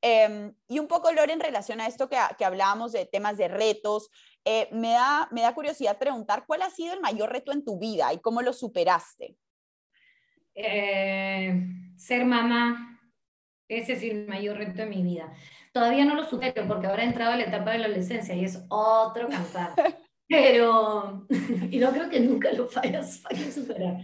Em, 0.00 0.54
y 0.68 0.78
un 0.78 0.86
poco, 0.86 1.12
Lore, 1.12 1.32
en 1.32 1.40
relación 1.40 1.80
a 1.80 1.86
esto 1.86 2.08
que, 2.08 2.16
que 2.38 2.44
hablábamos 2.44 2.92
de 2.92 3.04
temas 3.06 3.36
de 3.36 3.48
retos, 3.48 4.10
eh, 4.44 4.68
me, 4.72 4.92
da, 4.92 5.28
me 5.30 5.42
da 5.42 5.54
curiosidad 5.54 5.98
preguntar 5.98 6.44
cuál 6.46 6.62
ha 6.62 6.70
sido 6.70 6.92
el 6.92 7.00
mayor 7.00 7.30
reto 7.30 7.52
en 7.52 7.64
tu 7.64 7.78
vida 7.78 8.12
y 8.12 8.18
cómo 8.18 8.42
lo 8.42 8.52
superaste. 8.52 9.36
Eh, 10.54 11.66
ser 11.96 12.24
mamá, 12.24 13.00
ese 13.68 13.94
es 13.94 14.02
el 14.02 14.26
mayor 14.26 14.58
reto 14.58 14.82
de 14.82 14.86
mi 14.86 15.02
vida. 15.02 15.32
Todavía 15.72 16.04
no 16.04 16.14
lo 16.14 16.24
supero 16.24 16.66
porque 16.68 16.86
ahora 16.86 17.02
he 17.02 17.06
entrado 17.06 17.32
a 17.32 17.36
la 17.36 17.44
etapa 17.44 17.72
de 17.72 17.78
la 17.78 17.86
adolescencia 17.86 18.34
y 18.34 18.44
es 18.44 18.62
otro 18.68 19.28
cantar. 19.28 19.72
Pero, 20.28 21.26
y 21.70 21.78
no 21.78 21.92
creo 21.92 22.08
que 22.08 22.20
nunca 22.20 22.52
lo 22.52 22.68
fallas, 22.68 23.20
fallas 23.20 23.54
superar. 23.54 23.96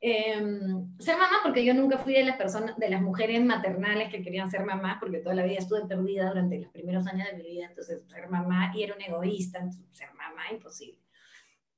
Em, 0.00 0.98
ser 0.98 1.16
mamá, 1.16 1.38
porque 1.42 1.64
yo 1.64 1.72
nunca 1.72 1.98
fui 1.98 2.12
de 2.12 2.24
las 2.24 2.36
personas, 2.36 2.76
de 2.76 2.90
las 2.90 3.00
mujeres 3.00 3.42
maternales 3.42 4.10
que 4.10 4.22
querían 4.22 4.50
ser 4.50 4.64
mamá, 4.64 4.98
porque 5.00 5.18
toda 5.18 5.34
la 5.34 5.44
vida 5.44 5.58
estuve 5.58 5.86
perdida 5.86 6.28
durante 6.28 6.58
los 6.60 6.70
primeros 6.70 7.06
años 7.06 7.28
de 7.30 7.36
mi 7.38 7.42
vida, 7.42 7.66
entonces 7.66 8.02
ser 8.06 8.28
mamá 8.28 8.72
y 8.74 8.82
era 8.82 8.94
un 8.94 9.00
egoísta, 9.00 9.58
entonces 9.58 9.86
ser 9.92 10.08
mamá 10.14 10.42
imposible. 10.52 11.00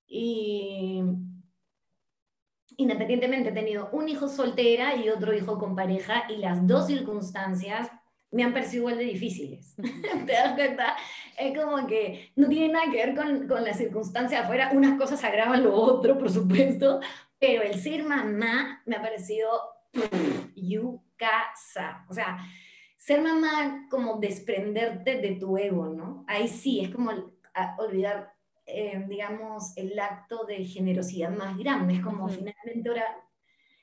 Y 0.06 1.02
independientemente 2.76 3.50
he 3.50 3.52
tenido 3.52 3.88
un 3.92 4.08
hijo 4.08 4.28
soltera 4.28 4.96
y 4.96 5.08
otro 5.10 5.32
hijo 5.32 5.58
con 5.58 5.76
pareja 5.76 6.24
y 6.28 6.36
las 6.36 6.66
dos 6.66 6.86
circunstancias 6.86 7.88
me 8.30 8.42
han 8.42 8.52
parecido 8.52 8.82
igual 8.82 8.98
de 8.98 9.04
difíciles. 9.04 9.74
¿Te 10.26 10.32
das 10.32 10.54
cuenta? 10.54 10.96
Es 11.38 11.56
como 11.56 11.86
que 11.86 12.32
no 12.36 12.48
tiene 12.48 12.72
nada 12.72 12.90
que 12.90 13.06
ver 13.06 13.14
con, 13.14 13.48
con 13.48 13.64
las 13.64 13.78
circunstancias 13.78 14.44
afuera. 14.44 14.70
Unas 14.74 14.98
cosas 14.98 15.22
agravan 15.24 15.62
lo 15.62 15.74
otro, 15.74 16.18
por 16.18 16.30
supuesto, 16.30 17.00
pero 17.38 17.62
el 17.62 17.80
ser 17.80 18.04
mamá 18.04 18.82
me 18.86 18.96
ha 18.96 19.02
parecido 19.02 19.48
casa. 21.18 22.06
O 22.08 22.14
sea, 22.14 22.38
ser 22.96 23.20
mamá 23.20 23.86
como 23.90 24.18
desprenderte 24.18 25.20
de 25.20 25.34
tu 25.34 25.58
ego, 25.58 25.88
¿no? 25.88 26.24
Ahí 26.26 26.48
sí, 26.48 26.80
es 26.80 26.90
como 26.94 27.10
olvidar, 27.78 28.32
eh, 28.64 29.04
digamos, 29.06 29.76
el 29.76 29.98
acto 29.98 30.44
de 30.44 30.64
generosidad 30.64 31.30
más 31.30 31.58
grande. 31.58 31.94
Es 31.94 32.00
como 32.00 32.28
finalmente 32.28 32.88
ahora... 32.88 33.04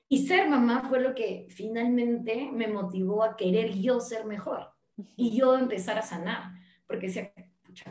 Y 0.08 0.28
ser 0.28 0.48
mamá 0.48 0.88
fue 0.88 1.02
lo 1.02 1.16
que 1.16 1.48
finalmente 1.50 2.50
me 2.52 2.68
motivó 2.68 3.24
a 3.24 3.36
querer 3.36 3.74
yo 3.74 4.00
ser 4.00 4.26
mejor 4.26 4.72
y 5.16 5.36
yo 5.36 5.58
empezar 5.58 5.98
a 5.98 6.04
sanar. 6.04 6.54
Porque 6.86 7.08
decía, 7.08 7.34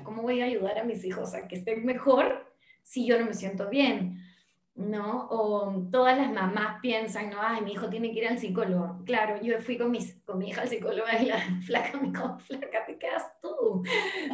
¿cómo 0.05 0.23
voy 0.23 0.41
a 0.41 0.45
ayudar 0.45 0.79
a 0.79 0.85
mis 0.85 1.05
hijos 1.05 1.35
a 1.35 1.49
que 1.49 1.57
estén 1.57 1.85
mejor 1.85 2.55
si 2.83 3.05
yo 3.05 3.19
no 3.19 3.27
me 3.27 3.35
siento 3.35 3.69
bien? 3.69 4.23
¿No? 4.75 5.29
O 5.31 5.87
todas 5.93 6.19
las 6.19 6.33
mamás 6.33 6.81
piensan, 6.81 7.31
no, 7.31 7.37
ay, 7.41 7.63
mi 7.63 7.73
hijo 7.73 7.89
tiene 7.89 8.13
que 8.13 8.19
ir 8.19 8.27
al 8.27 8.39
psicólogo. 8.39 9.05
Claro, 9.05 9.41
yo 9.41 9.61
fui 9.61 9.79
con, 9.79 9.91
mis, 9.91 10.21
con 10.25 10.39
mi 10.39 10.49
hija 10.49 10.63
al 10.63 10.69
psicólogo 10.69 11.07
y 11.21 11.27
la 11.27 11.39
flaca 11.67 11.99
me 12.01 12.09
dijo, 12.09 12.39
flaca, 12.41 12.85
te 12.85 12.99
quedas 12.99 13.41
tú. 13.41 13.83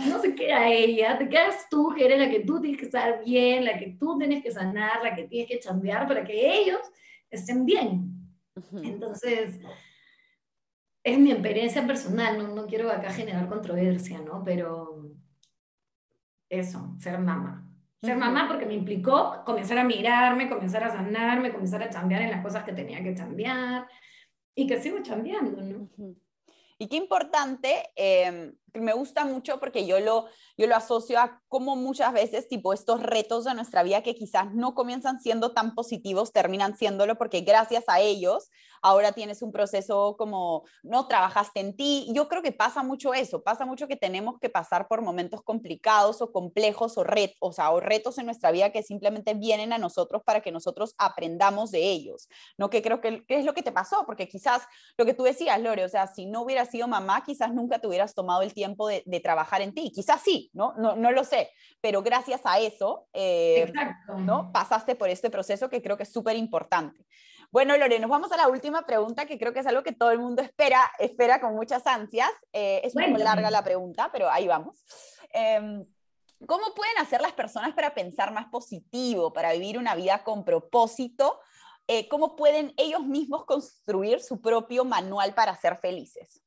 No 0.08 0.18
se 0.20 0.34
queda 0.34 0.66
ella, 0.68 1.18
te 1.18 1.28
quedas 1.28 1.68
tú, 1.70 1.92
que 1.94 2.06
eres 2.06 2.18
la 2.18 2.30
que 2.30 2.40
tú 2.40 2.60
tienes 2.60 2.78
que 2.78 2.86
estar 2.86 3.22
bien, 3.24 3.64
la 3.64 3.78
que 3.78 3.96
tú 3.98 4.18
tienes 4.18 4.42
que 4.42 4.50
sanar, 4.50 5.02
la 5.02 5.14
que 5.14 5.24
tienes 5.24 5.50
que 5.50 5.60
chambear 5.60 6.08
para 6.08 6.24
que 6.24 6.60
ellos 6.60 6.80
estén 7.30 7.66
bien. 7.66 8.16
Entonces, 8.82 9.60
es 11.04 11.18
mi 11.18 11.32
experiencia 11.32 11.86
personal, 11.86 12.38
no, 12.38 12.54
no 12.54 12.66
quiero 12.66 12.90
acá 12.90 13.10
generar 13.10 13.48
controversia, 13.48 14.20
¿no? 14.20 14.42
Pero 14.42 15.10
eso, 16.48 16.94
ser 16.98 17.18
mamá. 17.18 17.69
Ser 18.02 18.16
mamá 18.16 18.48
porque 18.48 18.64
me 18.64 18.74
implicó 18.74 19.42
comenzar 19.44 19.78
a 19.78 19.84
mirarme, 19.84 20.48
comenzar 20.48 20.82
a 20.84 20.90
sanarme, 20.90 21.52
comenzar 21.52 21.82
a 21.82 21.90
cambiar 21.90 22.22
en 22.22 22.30
las 22.30 22.42
cosas 22.42 22.64
que 22.64 22.72
tenía 22.72 23.02
que 23.02 23.14
cambiar 23.14 23.86
y 24.54 24.66
que 24.66 24.80
sigo 24.80 24.98
cambiando, 25.06 25.60
¿no? 25.60 25.88
Y 26.78 26.88
qué 26.88 26.96
importante, 26.96 27.90
em, 27.94 28.54
me 28.72 28.94
gusta 28.94 29.26
mucho 29.26 29.60
porque 29.60 29.86
yo 29.86 30.00
lo, 30.00 30.28
yo 30.56 30.66
lo 30.66 30.76
asocio 30.76 31.20
a 31.20 31.42
cómo 31.48 31.76
muchas 31.76 32.14
veces, 32.14 32.48
tipo, 32.48 32.72
estos 32.72 33.02
retos 33.02 33.44
de 33.44 33.54
nuestra 33.54 33.82
vida 33.82 34.02
que 34.02 34.14
quizás 34.14 34.54
no 34.54 34.74
comienzan 34.74 35.20
siendo 35.20 35.52
tan 35.52 35.74
positivos, 35.74 36.32
terminan 36.32 36.78
siéndolo 36.78 37.18
porque 37.18 37.42
gracias 37.42 37.84
a 37.86 38.00
ellos 38.00 38.48
ahora 38.82 39.12
tienes 39.12 39.42
un 39.42 39.52
proceso 39.52 40.16
como, 40.16 40.64
no 40.82 41.06
trabajaste 41.06 41.60
en 41.60 41.76
ti. 41.76 42.08
Yo 42.14 42.28
creo 42.28 42.42
que 42.42 42.52
pasa 42.52 42.82
mucho 42.82 43.14
eso, 43.14 43.42
pasa 43.42 43.66
mucho 43.66 43.88
que 43.88 43.96
tenemos 43.96 44.38
que 44.38 44.48
pasar 44.48 44.88
por 44.88 45.02
momentos 45.02 45.42
complicados 45.42 46.22
o 46.22 46.32
complejos 46.32 46.96
o, 46.98 47.04
retos, 47.04 47.36
o, 47.40 47.52
sea, 47.52 47.70
o 47.70 47.80
retos 47.80 48.18
en 48.18 48.26
nuestra 48.26 48.50
vida 48.50 48.70
que 48.70 48.82
simplemente 48.82 49.34
vienen 49.34 49.72
a 49.72 49.78
nosotros 49.78 50.22
para 50.24 50.40
que 50.40 50.52
nosotros 50.52 50.94
aprendamos 50.98 51.70
de 51.70 51.90
ellos. 51.90 52.28
No 52.56 52.70
que 52.70 52.82
creo 52.82 53.00
que, 53.00 53.24
¿qué 53.26 53.38
es 53.38 53.44
lo 53.44 53.54
que 53.54 53.62
te 53.62 53.72
pasó? 53.72 54.04
Porque 54.06 54.28
quizás 54.28 54.62
lo 54.96 55.04
que 55.04 55.14
tú 55.14 55.24
decías, 55.24 55.60
Lore, 55.60 55.84
o 55.84 55.88
sea, 55.88 56.06
si 56.06 56.26
no 56.26 56.42
hubieras 56.42 56.70
sido 56.70 56.88
mamá, 56.88 57.22
quizás 57.24 57.52
nunca 57.52 57.78
te 57.78 57.86
hubieras 57.86 58.14
tomado 58.14 58.42
el 58.42 58.54
tiempo 58.54 58.88
de, 58.88 59.02
trabajar 59.20 59.60
en 59.60 59.74
ti. 59.74 59.92
Quizás 59.94 60.22
sí, 60.22 60.50
¿no? 60.54 60.72
No, 60.78 60.96
no 60.96 61.12
lo 61.12 61.24
sé, 61.24 61.50
pero 61.82 62.02
gracias 62.02 62.40
a 62.44 62.58
eso, 62.58 63.06
eh, 63.12 63.70
¿no? 64.18 64.50
Pasaste 64.50 64.94
por 64.94 65.10
este 65.10 65.28
proceso 65.28 65.68
que 65.68 65.82
creo 65.82 65.98
que 65.98 66.04
es 66.04 66.12
súper 66.12 66.36
importante. 66.36 67.06
Bueno, 67.52 67.76
Lore, 67.76 67.98
nos 67.98 68.10
vamos 68.10 68.30
a 68.30 68.36
la 68.36 68.46
última 68.46 68.86
pregunta, 68.86 69.26
que 69.26 69.36
creo 69.36 69.52
que 69.52 69.58
es 69.58 69.66
algo 69.66 69.82
que 69.82 69.92
todo 69.92 70.12
el 70.12 70.20
mundo 70.20 70.40
espera, 70.40 70.88
espera 71.00 71.40
con 71.40 71.54
muchas 71.56 71.84
ansias. 71.84 72.30
Eh, 72.52 72.80
es 72.84 72.94
muy 72.94 73.12
larga 73.20 73.50
la 73.50 73.64
pregunta, 73.64 74.08
pero 74.12 74.30
ahí 74.30 74.46
vamos. 74.46 74.84
Em, 75.32 75.84
¿Cómo 76.46 76.72
pueden 76.74 76.96
hacer 76.98 77.20
las 77.20 77.32
personas 77.32 77.74
para 77.74 77.92
pensar 77.92 78.32
más 78.32 78.46
positivo, 78.46 79.32
para 79.32 79.52
vivir 79.52 79.78
una 79.78 79.96
vida 79.96 80.22
con 80.22 80.44
propósito? 80.44 81.40
Eh, 81.88 82.08
¿Cómo 82.08 82.36
pueden 82.36 82.72
ellos 82.76 83.04
mismos 83.04 83.44
construir 83.44 84.20
su 84.20 84.40
propio 84.40 84.84
manual 84.84 85.34
para 85.34 85.56
ser 85.56 85.76
felices? 85.78 86.40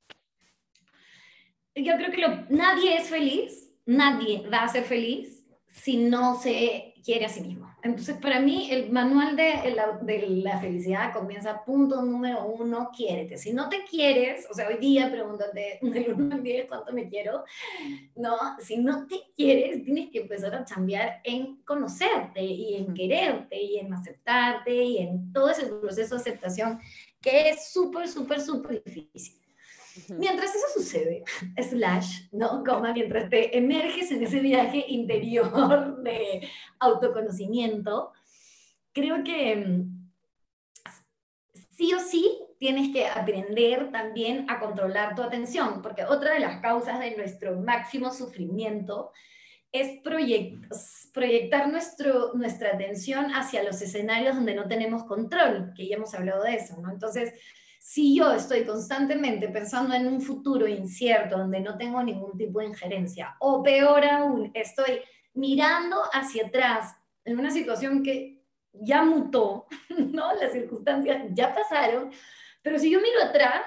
Yo 1.75 1.95
creo 1.97 2.11
que 2.11 2.45
nadie 2.49 2.95
es 2.95 3.09
feliz, 3.09 3.71
nadie 3.85 4.47
va 4.49 4.63
a 4.63 4.69
ser 4.69 4.85
feliz 4.85 5.45
si 5.67 5.97
no 5.97 6.39
se 6.39 6.92
quiere 7.03 7.25
a 7.25 7.29
sí 7.29 7.41
mismo. 7.41 7.69
Entonces, 7.83 8.17
para 8.17 8.39
mí, 8.39 8.69
el 8.71 8.91
manual 8.91 9.35
de 9.35 9.71
la, 9.75 9.99
de 10.01 10.27
la 10.27 10.59
felicidad 10.59 11.13
comienza 11.13 11.63
punto 11.65 12.01
número 12.01 12.45
uno, 12.45 12.89
quiérete. 12.95 13.37
Si 13.37 13.53
no 13.53 13.69
te 13.69 13.83
quieres, 13.83 14.47
o 14.49 14.53
sea, 14.53 14.67
hoy 14.67 14.77
día 14.77 15.11
pregúntate 15.11 15.79
del 15.81 16.13
1 16.13 16.35
al 16.35 16.43
10 16.43 16.67
cuánto 16.67 16.93
me 16.93 17.09
quiero, 17.09 17.43
no, 18.15 18.37
si 18.59 18.77
no 18.77 19.05
te 19.05 19.19
quieres, 19.35 19.83
tienes 19.83 20.09
que 20.11 20.21
empezar 20.21 20.55
a 20.55 20.63
cambiar 20.63 21.21
en 21.23 21.57
conocerte 21.63 22.41
y 22.41 22.75
en 22.75 22.93
quererte 22.93 23.61
y 23.61 23.79
en 23.79 23.93
aceptarte 23.93 24.73
y 24.73 24.97
en 24.99 25.33
todo 25.33 25.49
ese 25.49 25.65
proceso 25.65 26.15
de 26.15 26.21
aceptación 26.21 26.79
que 27.21 27.49
es 27.49 27.71
súper, 27.71 28.07
súper, 28.07 28.41
súper 28.41 28.83
difícil. 28.83 29.42
Mientras 30.09 30.55
eso 30.55 30.65
sucede, 30.73 31.23
slash, 31.69 32.27
¿no? 32.31 32.63
Coma, 32.63 32.93
mientras 32.93 33.29
te 33.29 33.57
emerges 33.57 34.11
en 34.11 34.23
ese 34.23 34.39
viaje 34.39 34.85
interior 34.87 35.97
de 36.03 36.47
autoconocimiento, 36.79 38.11
creo 38.91 39.23
que 39.23 39.55
mm, 39.55 40.11
sí 41.71 41.93
o 41.93 41.99
sí 41.99 42.39
tienes 42.59 42.93
que 42.93 43.07
aprender 43.07 43.91
también 43.91 44.45
a 44.49 44.59
controlar 44.59 45.15
tu 45.15 45.21
atención, 45.21 45.81
porque 45.81 46.05
otra 46.05 46.33
de 46.33 46.39
las 46.39 46.61
causas 46.61 46.99
de 46.99 47.15
nuestro 47.15 47.59
máximo 47.59 48.11
sufrimiento 48.11 49.11
es 49.73 49.99
proyectar 51.11 51.71
nuestro, 51.71 52.33
nuestra 52.35 52.75
atención 52.75 53.31
hacia 53.31 53.63
los 53.63 53.81
escenarios 53.81 54.35
donde 54.35 54.53
no 54.53 54.67
tenemos 54.67 55.03
control, 55.03 55.73
que 55.75 55.87
ya 55.87 55.95
hemos 55.95 56.13
hablado 56.13 56.43
de 56.43 56.55
eso, 56.55 56.79
¿no? 56.79 56.91
Entonces, 56.91 57.33
si 57.85 58.15
yo 58.15 58.31
estoy 58.31 58.63
constantemente 58.63 59.49
pensando 59.49 59.93
en 59.93 60.07
un 60.07 60.21
futuro 60.21 60.65
incierto 60.65 61.37
donde 61.37 61.59
no 61.59 61.77
tengo 61.77 62.01
ningún 62.01 62.37
tipo 62.37 62.59
de 62.59 62.67
injerencia, 62.67 63.35
o 63.39 63.61
peor 63.61 64.05
aún, 64.05 64.51
estoy 64.53 65.01
mirando 65.33 65.97
hacia 66.13 66.47
atrás 66.47 66.95
en 67.25 67.37
una 67.37 67.51
situación 67.51 68.01
que 68.01 68.41
ya 68.71 69.03
mutó, 69.03 69.67
¿no? 69.97 70.33
Las 70.33 70.53
circunstancias 70.53 71.23
ya 71.33 71.53
pasaron, 71.53 72.09
pero 72.61 72.79
si 72.79 72.89
yo 72.89 73.01
miro 73.01 73.21
atrás 73.21 73.65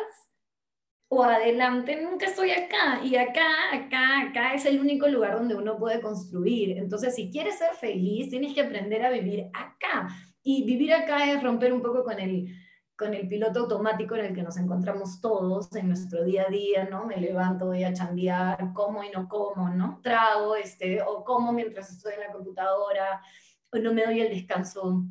o 1.08 1.22
adelante, 1.22 2.00
nunca 2.00 2.24
estoy 2.24 2.52
acá. 2.52 3.02
Y 3.04 3.16
acá, 3.16 3.46
acá, 3.70 4.22
acá 4.22 4.54
es 4.54 4.64
el 4.64 4.80
único 4.80 5.08
lugar 5.08 5.34
donde 5.34 5.56
uno 5.56 5.76
puede 5.76 6.00
construir. 6.00 6.78
Entonces, 6.78 7.14
si 7.14 7.30
quieres 7.30 7.58
ser 7.58 7.74
feliz, 7.74 8.30
tienes 8.30 8.54
que 8.54 8.62
aprender 8.62 9.04
a 9.04 9.10
vivir 9.10 9.50
acá. 9.52 10.08
Y 10.42 10.64
vivir 10.64 10.94
acá 10.94 11.30
es 11.30 11.42
romper 11.42 11.74
un 11.74 11.82
poco 11.82 12.02
con 12.02 12.18
el 12.18 12.48
con 12.96 13.12
el 13.12 13.28
piloto 13.28 13.60
automático 13.60 14.16
en 14.16 14.26
el 14.26 14.34
que 14.34 14.42
nos 14.42 14.56
encontramos 14.56 15.20
todos 15.20 15.74
en 15.76 15.88
nuestro 15.88 16.24
día 16.24 16.44
a 16.46 16.50
día, 16.50 16.84
¿no? 16.84 17.04
Me 17.04 17.18
levanto, 17.18 17.66
voy 17.66 17.84
a 17.84 17.92
chambear, 17.92 18.72
como 18.72 19.04
y 19.04 19.10
no 19.10 19.28
como, 19.28 19.68
¿no? 19.68 20.00
Trago, 20.02 20.56
este, 20.56 21.02
o 21.02 21.22
como 21.22 21.52
mientras 21.52 21.90
estoy 21.90 22.14
en 22.14 22.20
la 22.20 22.32
computadora, 22.32 23.20
o 23.70 23.78
no 23.78 23.92
me 23.92 24.04
doy 24.04 24.20
el 24.20 24.30
descanso 24.30 25.04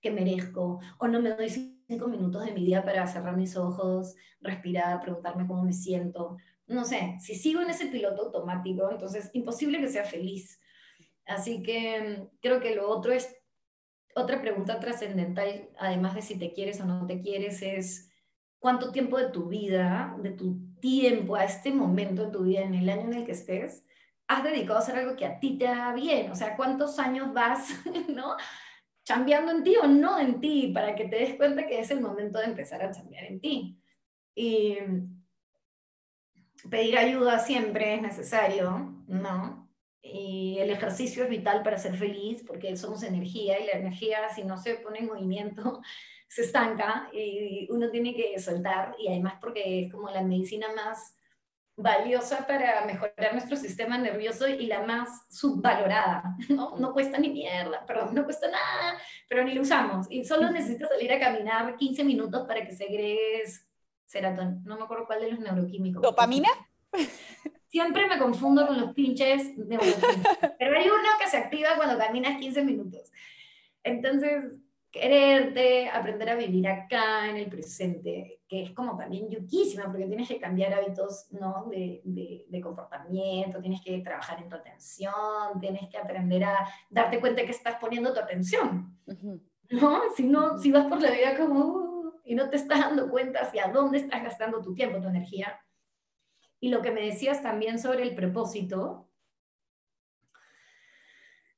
que 0.00 0.10
merezco, 0.10 0.80
o 0.98 1.08
no 1.08 1.20
me 1.20 1.30
doy 1.30 1.50
cinco 1.50 2.08
minutos 2.08 2.44
de 2.44 2.52
mi 2.52 2.64
día 2.64 2.82
para 2.82 3.06
cerrar 3.06 3.36
mis 3.36 3.56
ojos, 3.56 4.16
respirar, 4.40 5.00
preguntarme 5.00 5.46
cómo 5.46 5.62
me 5.62 5.74
siento. 5.74 6.38
No 6.66 6.84
sé, 6.84 7.16
si 7.20 7.34
sigo 7.34 7.60
en 7.60 7.70
ese 7.70 7.86
piloto 7.86 8.22
automático, 8.22 8.90
entonces 8.90 9.30
imposible 9.34 9.80
que 9.80 9.88
sea 9.88 10.04
feliz. 10.04 10.60
Así 11.26 11.62
que 11.62 12.00
mm, 12.00 12.38
creo 12.40 12.60
que 12.60 12.74
lo 12.74 12.88
otro 12.88 13.12
es 13.12 13.36
otra 14.14 14.40
pregunta 14.40 14.80
trascendental, 14.80 15.68
además 15.78 16.14
de 16.14 16.22
si 16.22 16.38
te 16.38 16.52
quieres 16.52 16.80
o 16.80 16.84
no 16.84 17.06
te 17.06 17.20
quieres, 17.20 17.62
es 17.62 18.10
cuánto 18.58 18.92
tiempo 18.92 19.18
de 19.18 19.30
tu 19.30 19.48
vida, 19.48 20.16
de 20.22 20.30
tu 20.30 20.58
tiempo 20.80 21.36
a 21.36 21.44
este 21.44 21.72
momento 21.72 22.26
de 22.26 22.32
tu 22.32 22.42
vida, 22.42 22.62
en 22.62 22.74
el 22.74 22.88
año 22.88 23.02
en 23.02 23.14
el 23.14 23.26
que 23.26 23.32
estés, 23.32 23.84
has 24.28 24.44
dedicado 24.44 24.76
a 24.76 24.82
hacer 24.82 24.96
algo 24.96 25.16
que 25.16 25.26
a 25.26 25.40
ti 25.40 25.58
te 25.58 25.66
haga 25.66 25.92
bien. 25.92 26.30
O 26.30 26.36
sea, 26.36 26.56
cuántos 26.56 26.98
años 26.98 27.32
vas, 27.32 27.68
¿no? 28.08 28.36
Chambeando 29.04 29.52
en 29.52 29.64
ti 29.64 29.76
o 29.76 29.86
no 29.86 30.18
en 30.18 30.40
ti, 30.40 30.70
para 30.72 30.94
que 30.94 31.08
te 31.08 31.16
des 31.16 31.34
cuenta 31.34 31.66
que 31.66 31.80
es 31.80 31.90
el 31.90 32.00
momento 32.00 32.38
de 32.38 32.44
empezar 32.46 32.82
a 32.82 32.92
chambear 32.92 33.24
en 33.24 33.40
ti. 33.40 33.80
Y 34.34 34.76
pedir 36.68 36.98
ayuda 36.98 37.38
siempre 37.38 37.94
es 37.94 38.02
necesario, 38.02 39.04
¿no? 39.08 39.69
Y 40.02 40.58
el 40.58 40.70
ejercicio 40.70 41.24
es 41.24 41.30
vital 41.30 41.62
para 41.62 41.78
ser 41.78 41.96
feliz 41.96 42.42
porque 42.46 42.76
somos 42.76 43.02
energía 43.02 43.60
y 43.60 43.66
la 43.66 43.72
energía 43.72 44.28
si 44.34 44.44
no 44.44 44.56
se 44.56 44.76
pone 44.76 45.00
en 45.00 45.06
movimiento 45.06 45.80
se 46.28 46.42
estanca 46.42 47.10
y 47.12 47.66
uno 47.70 47.90
tiene 47.90 48.14
que 48.14 48.38
soltar 48.38 48.94
y 48.98 49.08
además 49.08 49.34
porque 49.40 49.84
es 49.84 49.92
como 49.92 50.08
la 50.10 50.22
medicina 50.22 50.68
más 50.74 51.16
valiosa 51.76 52.46
para 52.46 52.84
mejorar 52.84 53.32
nuestro 53.32 53.56
sistema 53.56 53.98
nervioso 53.98 54.46
y 54.46 54.66
la 54.66 54.82
más 54.82 55.26
subvalorada, 55.28 56.36
¿no? 56.48 56.76
No 56.78 56.92
cuesta 56.92 57.18
ni 57.18 57.30
mierda, 57.30 57.84
perdón, 57.86 58.14
no 58.14 58.24
cuesta 58.24 58.48
nada, 58.48 58.98
pero 59.28 59.44
ni 59.44 59.54
lo 59.54 59.62
usamos 59.62 60.06
y 60.10 60.24
solo 60.24 60.50
necesitas 60.50 60.88
salir 60.88 61.12
a 61.12 61.20
caminar 61.20 61.76
15 61.76 62.04
minutos 62.04 62.46
para 62.46 62.64
que 62.64 62.72
segregues 62.72 63.66
serotonina, 64.06 64.60
no 64.64 64.76
me 64.76 64.84
acuerdo 64.84 65.06
cuál 65.06 65.20
de 65.20 65.30
los 65.32 65.40
neuroquímicos. 65.40 66.02
¿Dopamina? 66.02 66.48
Siempre 67.70 68.08
me 68.08 68.18
confundo 68.18 68.66
con 68.66 68.80
los 68.80 68.92
pinches 68.94 69.56
neuroquímicos, 69.56 70.38
pero 70.58 70.76
hay 70.76 70.86
uno 70.86 71.08
que 71.20 71.28
se 71.28 71.36
activa 71.36 71.76
cuando 71.76 71.96
caminas 71.96 72.40
15 72.40 72.64
minutos. 72.64 73.12
Entonces, 73.84 74.44
quererte, 74.90 75.88
aprender 75.88 76.30
a 76.30 76.34
vivir 76.34 76.66
acá 76.66 77.30
en 77.30 77.36
el 77.36 77.48
presente, 77.48 78.40
que 78.48 78.64
es 78.64 78.72
como 78.72 78.96
también 78.96 79.30
yuquísima, 79.30 79.84
porque 79.84 80.06
tienes 80.06 80.28
que 80.28 80.40
cambiar 80.40 80.74
hábitos 80.74 81.28
¿no? 81.30 81.68
de, 81.70 82.02
de, 82.04 82.60
comportamiento, 82.60 83.60
tienes 83.60 83.80
que 83.82 84.00
trabajar 84.00 84.42
en 84.42 84.48
tu 84.48 84.56
atención, 84.56 85.60
tienes 85.60 85.88
que 85.88 85.96
aprender 85.96 86.42
a 86.42 86.68
darte 86.90 87.20
cuenta 87.20 87.44
que 87.44 87.52
estás 87.52 87.76
poniendo 87.76 88.12
tu 88.12 88.18
atención. 88.18 88.98
¿no? 89.70 90.02
Si, 90.16 90.24
no, 90.24 90.58
si 90.58 90.72
vas 90.72 90.86
por 90.86 91.00
la 91.00 91.12
vida 91.12 91.36
como 91.36 91.60
uh, 91.66 92.12
y 92.24 92.34
no 92.34 92.50
te 92.50 92.56
estás 92.56 92.80
dando 92.80 93.08
cuenta 93.08 93.42
hacia 93.42 93.68
dónde 93.68 93.98
estás 93.98 94.24
gastando 94.24 94.60
tu 94.60 94.74
tiempo, 94.74 95.00
tu 95.00 95.06
energía. 95.06 95.60
Y 96.60 96.68
lo 96.68 96.82
que 96.82 96.90
me 96.90 97.00
decías 97.00 97.42
también 97.42 97.78
sobre 97.78 98.02
el 98.02 98.14
propósito, 98.14 99.08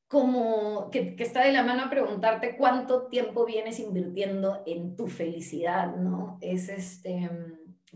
como 0.06 0.90
que, 0.90 1.16
está 1.18 1.44
de 1.44 1.52
la 1.52 1.62
mano 1.62 1.84
a 1.84 1.90
preguntarte 1.90 2.56
cuánto 2.56 3.08
tiempo 3.08 3.44
vienes 3.46 3.80
invirtiendo 3.80 4.62
en 4.66 4.94
tu 4.94 5.08
felicidad, 5.08 5.96
¿no? 5.96 6.38
Es 6.42 6.68
este, 6.68 7.30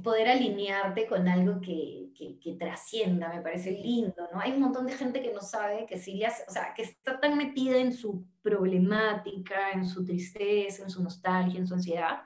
poder 0.03 0.29
alinearte 0.29 1.07
con 1.07 1.29
algo 1.29 1.61
que, 1.61 2.11
que, 2.43 2.55
trascienda, 2.55 3.29
me 3.29 3.43
parece 3.43 3.73
lindo, 3.73 4.29
¿no? 4.33 4.41
Hay 4.41 4.53
un 4.53 4.61
montón 4.61 4.87
de 4.87 4.95
gente 4.95 5.23
que 5.23 5.33
no 5.33 5.43
sabe 5.43 5.85
que 5.87 5.99
si 5.99 6.15
le 6.15 6.27
o 6.27 6.51
sea, 6.51 6.73
que 6.75 6.83
está 6.83 7.21
tan 7.21 7.37
metida 7.37 7.77
en 7.77 7.93
su 7.93 8.27
problemática, 8.43 9.73
en 9.73 9.87
su 9.87 10.05
tristeza, 10.05 10.85
en 10.85 10.91
su 10.91 11.03
nostalgia, 11.03 11.61
en 11.61 11.67
su 11.67 11.75
ansiedad, 11.75 12.23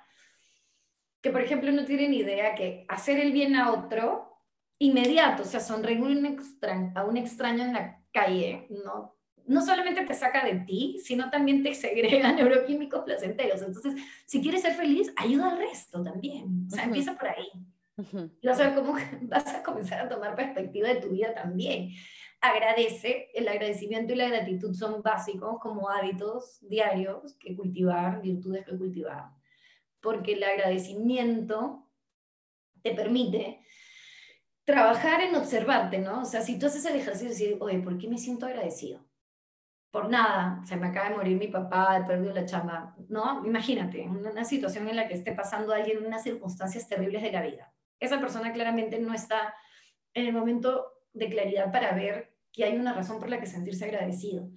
que 1.21 1.31
por 1.31 1.43
ejemplo 1.43 1.73
no 1.73 1.85
tienen 1.85 2.15
idea 2.15 2.55
que 2.55 2.85
hacer 2.89 3.19
el 3.19 3.33
bien 3.33 3.57
a 3.57 3.73
otro 3.73 4.30
inmediato, 4.81 5.45
o 5.45 5.47
sea, 5.47 5.61
sonreír 5.61 6.01
a 6.97 7.05
un 7.05 7.17
extraño 7.17 7.65
en 7.65 7.73
la 7.75 8.03
calle, 8.13 8.67
¿no? 8.85 9.21
no 9.51 9.61
solamente 9.63 10.07
te 10.07 10.15
saca 10.15 10.45
de 10.45 10.61
ti, 10.61 11.01
sino 11.03 11.29
también 11.29 11.65
te 11.65 11.75
segrega 11.75 12.33
neuroquímicos 12.33 13.03
placenteros. 13.03 13.61
Entonces, 13.63 13.95
si 14.25 14.41
quieres 14.41 14.63
ser 14.63 14.75
feliz, 14.75 15.13
ayuda 15.17 15.51
al 15.51 15.59
resto 15.59 16.01
también. 16.05 16.67
O 16.69 16.71
sea, 16.71 16.85
empieza 16.85 17.19
por 17.19 17.29
ahí. 17.29 17.49
Y 18.41 18.47
vas 18.47 18.61
a 18.61 18.69
ver 18.69 18.75
cómo 18.77 18.95
vas 19.23 19.53
a 19.53 19.63
comenzar 19.65 20.01
a 20.01 20.09
tomar 20.09 20.37
perspectiva 20.37 20.89
de 20.89 21.01
tu 21.01 21.09
vida 21.09 21.35
también. 21.35 21.91
Agradece, 22.41 23.29
el 23.35 23.49
agradecimiento 23.49 24.13
y 24.13 24.17
la 24.17 24.29
gratitud 24.29 24.73
son 24.73 25.03
básicos 25.03 25.59
como 25.61 25.91
hábitos 25.91 26.59
diarios 26.63 27.35
que 27.35 27.57
cultivar, 27.57 28.23
virtudes 28.23 28.65
que 28.65 28.79
cultivar, 28.79 29.31
porque 30.01 30.35
el 30.35 30.45
agradecimiento 30.45 31.87
te 32.83 32.95
permite 32.95 33.61
trabajar 34.71 35.21
en 35.23 35.35
observarte, 35.35 35.99
¿no? 35.99 36.23
O 36.23 36.25
sea, 36.25 36.43
si 36.43 36.59
tú 36.59 36.67
haces 36.67 36.85
el 36.87 36.97
ejercicio 36.97 37.29
de 37.29 37.35
decir, 37.35 37.57
oye, 37.61 37.79
¿por 37.81 37.99
qué 37.99 38.09
me 38.09 38.19
siento 38.19 38.47
agradecido? 38.47 39.05
por 39.91 40.09
nada, 40.09 40.63
se 40.65 40.77
me 40.77 40.89
acaba 40.89 41.11
de 41.11 41.17
morir 41.17 41.37
mi 41.37 41.49
papá, 41.49 41.99
he 41.99 42.05
perdido 42.05 42.33
la 42.33 42.47
chamba, 42.47 42.95
¿no? 43.09 43.45
Imagínate, 43.45 44.03
una, 44.03 44.45
situación 44.45 44.89
en 44.89 44.97
la 44.97 45.09
que 45.09 45.15
esté 45.15 45.33
pasando 45.33 45.73
alguien 45.73 45.99
en 45.99 46.07
unas 46.07 46.23
circunstancias 46.23 46.89
terribles 46.89 47.23
de 47.23 47.33
la 47.33 47.43
vida. 47.43 47.73
Esa 47.99 48.21
persona 48.21 48.53
claramente 48.53 48.99
no 49.01 49.13
está 49.13 49.55
en 50.15 50.27
el 50.27 50.33
momento 50.33 50.93
de 51.13 51.29
claridad 51.29 51.73
para 51.73 51.93
ver 51.93 52.37
que 52.53 52.65
hay 52.65 52.77
una 52.77 52.93
razón 52.93 53.19
por 53.19 53.29
la 53.29 53.41
que 53.41 53.47
sentirse 53.47 53.85
agradecido. 53.85 54.49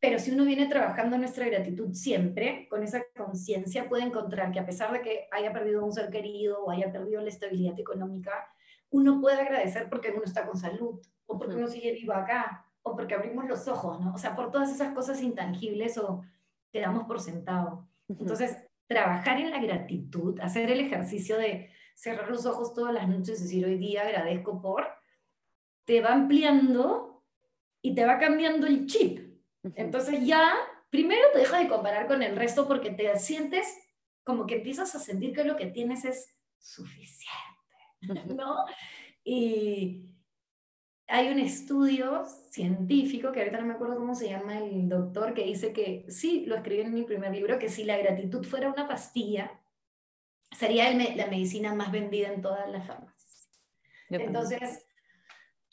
Pero 0.00 0.18
si 0.18 0.30
uno 0.30 0.44
viene 0.44 0.66
trabajando 0.66 1.18
nuestra 1.18 1.46
gratitud 1.46 1.92
siempre, 1.92 2.68
con 2.68 2.82
esa 2.82 3.02
conciencia 3.16 3.88
puede 3.88 4.04
encontrar 4.04 4.52
que 4.52 4.60
a 4.60 4.66
pesar 4.66 4.92
de 4.92 5.00
que 5.00 5.28
haya 5.32 5.52
perdido 5.52 5.84
un 5.84 5.92
ser 5.92 6.10
querido 6.10 6.62
o 6.62 6.70
haya 6.70 6.92
perdido 6.92 7.20
la 7.22 7.28
estabilidad 7.28 7.78
económica, 7.78 8.46
uno 8.90 9.20
puede 9.20 9.40
agradecer 9.40 9.88
porque 9.88 10.10
uno 10.10 10.24
está 10.24 10.46
con 10.46 10.56
salud 10.56 11.00
o 11.26 11.38
porque 11.38 11.56
uno 11.56 11.68
sigue 11.68 11.92
vivo 11.92 12.12
acá 12.12 12.66
o 12.82 12.96
porque 12.96 13.14
abrimos 13.14 13.46
los 13.46 13.68
ojos, 13.68 14.00
¿no? 14.00 14.14
O 14.14 14.18
sea, 14.18 14.34
por 14.34 14.50
todas 14.50 14.70
esas 14.70 14.94
cosas 14.94 15.20
intangibles 15.20 15.98
o 15.98 16.22
que 16.72 16.80
damos 16.80 17.04
por 17.04 17.20
sentado. 17.20 17.86
Entonces, 18.08 18.56
trabajar 18.86 19.38
en 19.38 19.50
la 19.50 19.60
gratitud, 19.60 20.40
hacer 20.40 20.70
el 20.70 20.80
ejercicio 20.80 21.36
de 21.36 21.70
cerrar 21.94 22.30
los 22.30 22.46
ojos 22.46 22.74
todas 22.74 22.94
las 22.94 23.08
noches 23.08 23.40
y 23.40 23.42
decir 23.42 23.64
hoy 23.66 23.76
día 23.76 24.02
agradezco 24.02 24.62
por, 24.62 24.86
te 25.84 26.00
va 26.00 26.12
ampliando 26.12 27.24
y 27.82 27.94
te 27.94 28.04
va 28.04 28.18
cambiando 28.18 28.66
el 28.66 28.86
chip. 28.86 29.20
Entonces 29.74 30.24
ya, 30.24 30.54
primero 30.90 31.22
te 31.32 31.40
deja 31.40 31.58
de 31.58 31.68
comparar 31.68 32.06
con 32.06 32.22
el 32.22 32.36
resto 32.36 32.66
porque 32.66 32.90
te 32.90 33.18
sientes 33.18 33.66
como 34.24 34.46
que 34.46 34.56
empiezas 34.56 34.94
a 34.94 34.98
sentir 34.98 35.34
que 35.34 35.44
lo 35.44 35.56
que 35.56 35.66
tienes 35.66 36.04
es 36.04 36.36
suficiente, 36.58 37.57
¿no? 38.00 38.64
Y, 39.24 40.08
hay 41.08 41.28
un 41.28 41.38
estudio 41.38 42.26
científico, 42.50 43.32
que 43.32 43.40
ahorita 43.40 43.58
no 43.58 43.66
me 43.66 43.72
acuerdo 43.72 43.96
cómo 43.96 44.14
se 44.14 44.28
llama 44.28 44.58
el 44.58 44.88
doctor, 44.90 45.32
que 45.32 45.44
dice 45.44 45.72
que, 45.72 46.04
sí, 46.08 46.44
lo 46.46 46.56
escribí 46.56 46.82
en 46.82 46.92
mi 46.92 47.02
primer 47.02 47.32
libro, 47.32 47.58
que 47.58 47.70
si 47.70 47.84
la 47.84 47.96
gratitud 47.96 48.44
fuera 48.44 48.70
una 48.70 48.86
pastilla, 48.86 49.58
sería 50.50 50.92
la 50.92 51.26
medicina 51.26 51.74
más 51.74 51.90
vendida 51.90 52.28
en 52.28 52.42
todas 52.42 52.68
las 52.70 52.86
farmacias. 52.86 53.50
Entonces, 54.10 54.86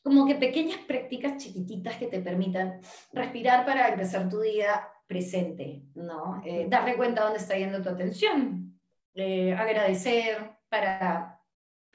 como 0.02 0.26
que 0.26 0.36
pequeñas 0.36 0.80
prácticas 0.88 1.38
chiquititas 1.38 1.98
que 1.98 2.08
te 2.08 2.22
permitan 2.22 2.80
respirar 3.12 3.66
para 3.66 3.90
empezar 3.90 4.30
tu 4.30 4.40
día 4.40 4.88
presente, 5.06 5.84
¿no? 5.96 6.42
Eh, 6.46 6.68
darle 6.70 6.96
cuenta 6.96 7.24
dónde 7.24 7.40
está 7.40 7.58
yendo 7.58 7.82
tu 7.82 7.90
atención, 7.90 8.80
eh, 9.14 9.54
agradecer 9.54 10.60
para 10.70 11.35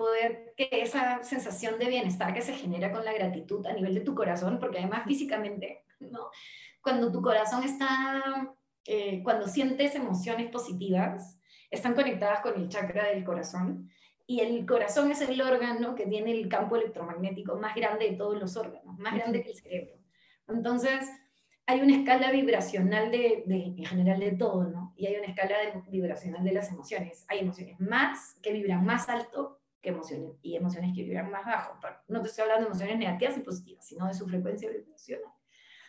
poder 0.01 0.55
que 0.57 0.71
esa 0.73 1.23
sensación 1.23 1.79
de 1.79 1.91
bienestar 1.91 2.33
que 2.33 2.41
se 2.41 2.55
genera 2.55 2.91
con 2.91 3.05
la 3.05 3.13
gratitud 3.13 3.67
a 3.67 3.75
nivel 3.75 3.95
de 3.95 4.01
tu 4.01 4.15
corazón, 4.15 4.59
porque 4.59 4.79
además 4.79 5.05
físicamente, 5.05 5.85
¿no? 6.01 6.31
Cuando 6.81 7.13
tu 7.13 7.21
corazón 7.21 7.63
está, 7.65 8.51
eh, 8.87 9.23
cuando 9.23 9.47
sientes 9.47 9.95
emociones 9.95 10.51
positivas, 10.51 11.39
están 11.71 11.95
conectadas 11.95 12.41
con 12.41 12.55
el 12.59 12.71
chakra 12.71 13.09
del 13.09 13.25
corazón 13.25 13.91
y 14.27 14.41
el 14.41 14.65
corazón 14.65 15.11
es 15.11 15.21
el 15.21 15.39
órgano 15.43 15.95
que 15.95 16.07
tiene 16.07 16.33
el 16.33 16.49
campo 16.49 16.77
electromagnético 16.77 17.57
más 17.57 17.75
grande 17.75 18.11
de 18.11 18.17
todos 18.17 18.41
los 18.41 18.57
órganos, 18.57 18.99
más 18.99 19.15
grande 19.15 19.43
que 19.43 19.51
el 19.51 19.57
cerebro. 19.57 19.97
Entonces, 20.49 21.11
hay 21.67 21.83
una 21.83 21.95
escala 21.95 22.33
vibracional 22.33 23.11
de, 23.11 23.45
de, 23.47 23.75
en 23.77 23.85
general 23.85 24.19
de 24.19 24.33
todo, 24.33 24.65
¿no? 24.65 24.95
Y 24.97 25.07
hay 25.07 25.17
una 25.17 25.27
escala 25.27 25.59
de, 25.59 25.83
vibracional 25.91 26.43
de 26.43 26.53
las 26.53 26.71
emociones. 26.71 27.27
Hay 27.29 27.41
emociones 27.41 27.79
más 27.79 28.37
que 28.43 28.55
vibran 28.55 28.83
más 28.87 29.11
alto 29.11 29.60
que 29.81 29.91
emociones 29.91 30.33
y 30.43 30.57
emociones 30.57 30.93
que 30.95 31.03
vibran 31.03 31.31
más 31.31 31.45
bajo. 31.45 31.79
No 32.09 32.23
te 32.23 32.29
estoy 32.29 32.43
hablando 32.43 32.65
de 32.65 32.71
emociones 32.71 32.99
negativas 32.99 33.37
y 33.37 33.41
positivas, 33.41 33.87
sino 33.87 34.07
de 34.07 34.15
su 34.15 34.27
frecuencia 34.27 34.71
vibracional. 34.71 35.33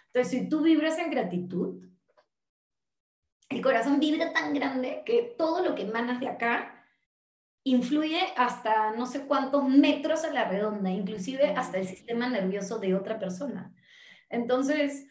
Entonces, 0.08 0.32
si 0.32 0.50
tú 0.50 0.62
vibras 0.62 0.98
en 0.98 1.12
gratitud, 1.12 1.84
el 3.50 3.62
corazón 3.62 4.00
vibra 4.00 4.32
tan 4.32 4.54
grande 4.54 5.04
que 5.06 5.36
todo 5.38 5.64
lo 5.64 5.76
que 5.76 5.84
emanas 5.84 6.20
de 6.20 6.30
acá 6.30 6.86
influye 7.64 8.22
hasta 8.38 8.92
no 8.92 9.06
sé 9.06 9.28
cuántos 9.28 9.68
metros 9.68 10.24
a 10.24 10.32
la 10.32 10.46
redonda, 10.46 10.90
inclusive 10.90 11.54
hasta 11.56 11.78
el 11.78 11.88
sistema 11.88 12.28
nervioso 12.30 12.80
de 12.80 12.96
otra 12.96 13.20
persona. 13.20 13.74
Entonces, 14.30 15.08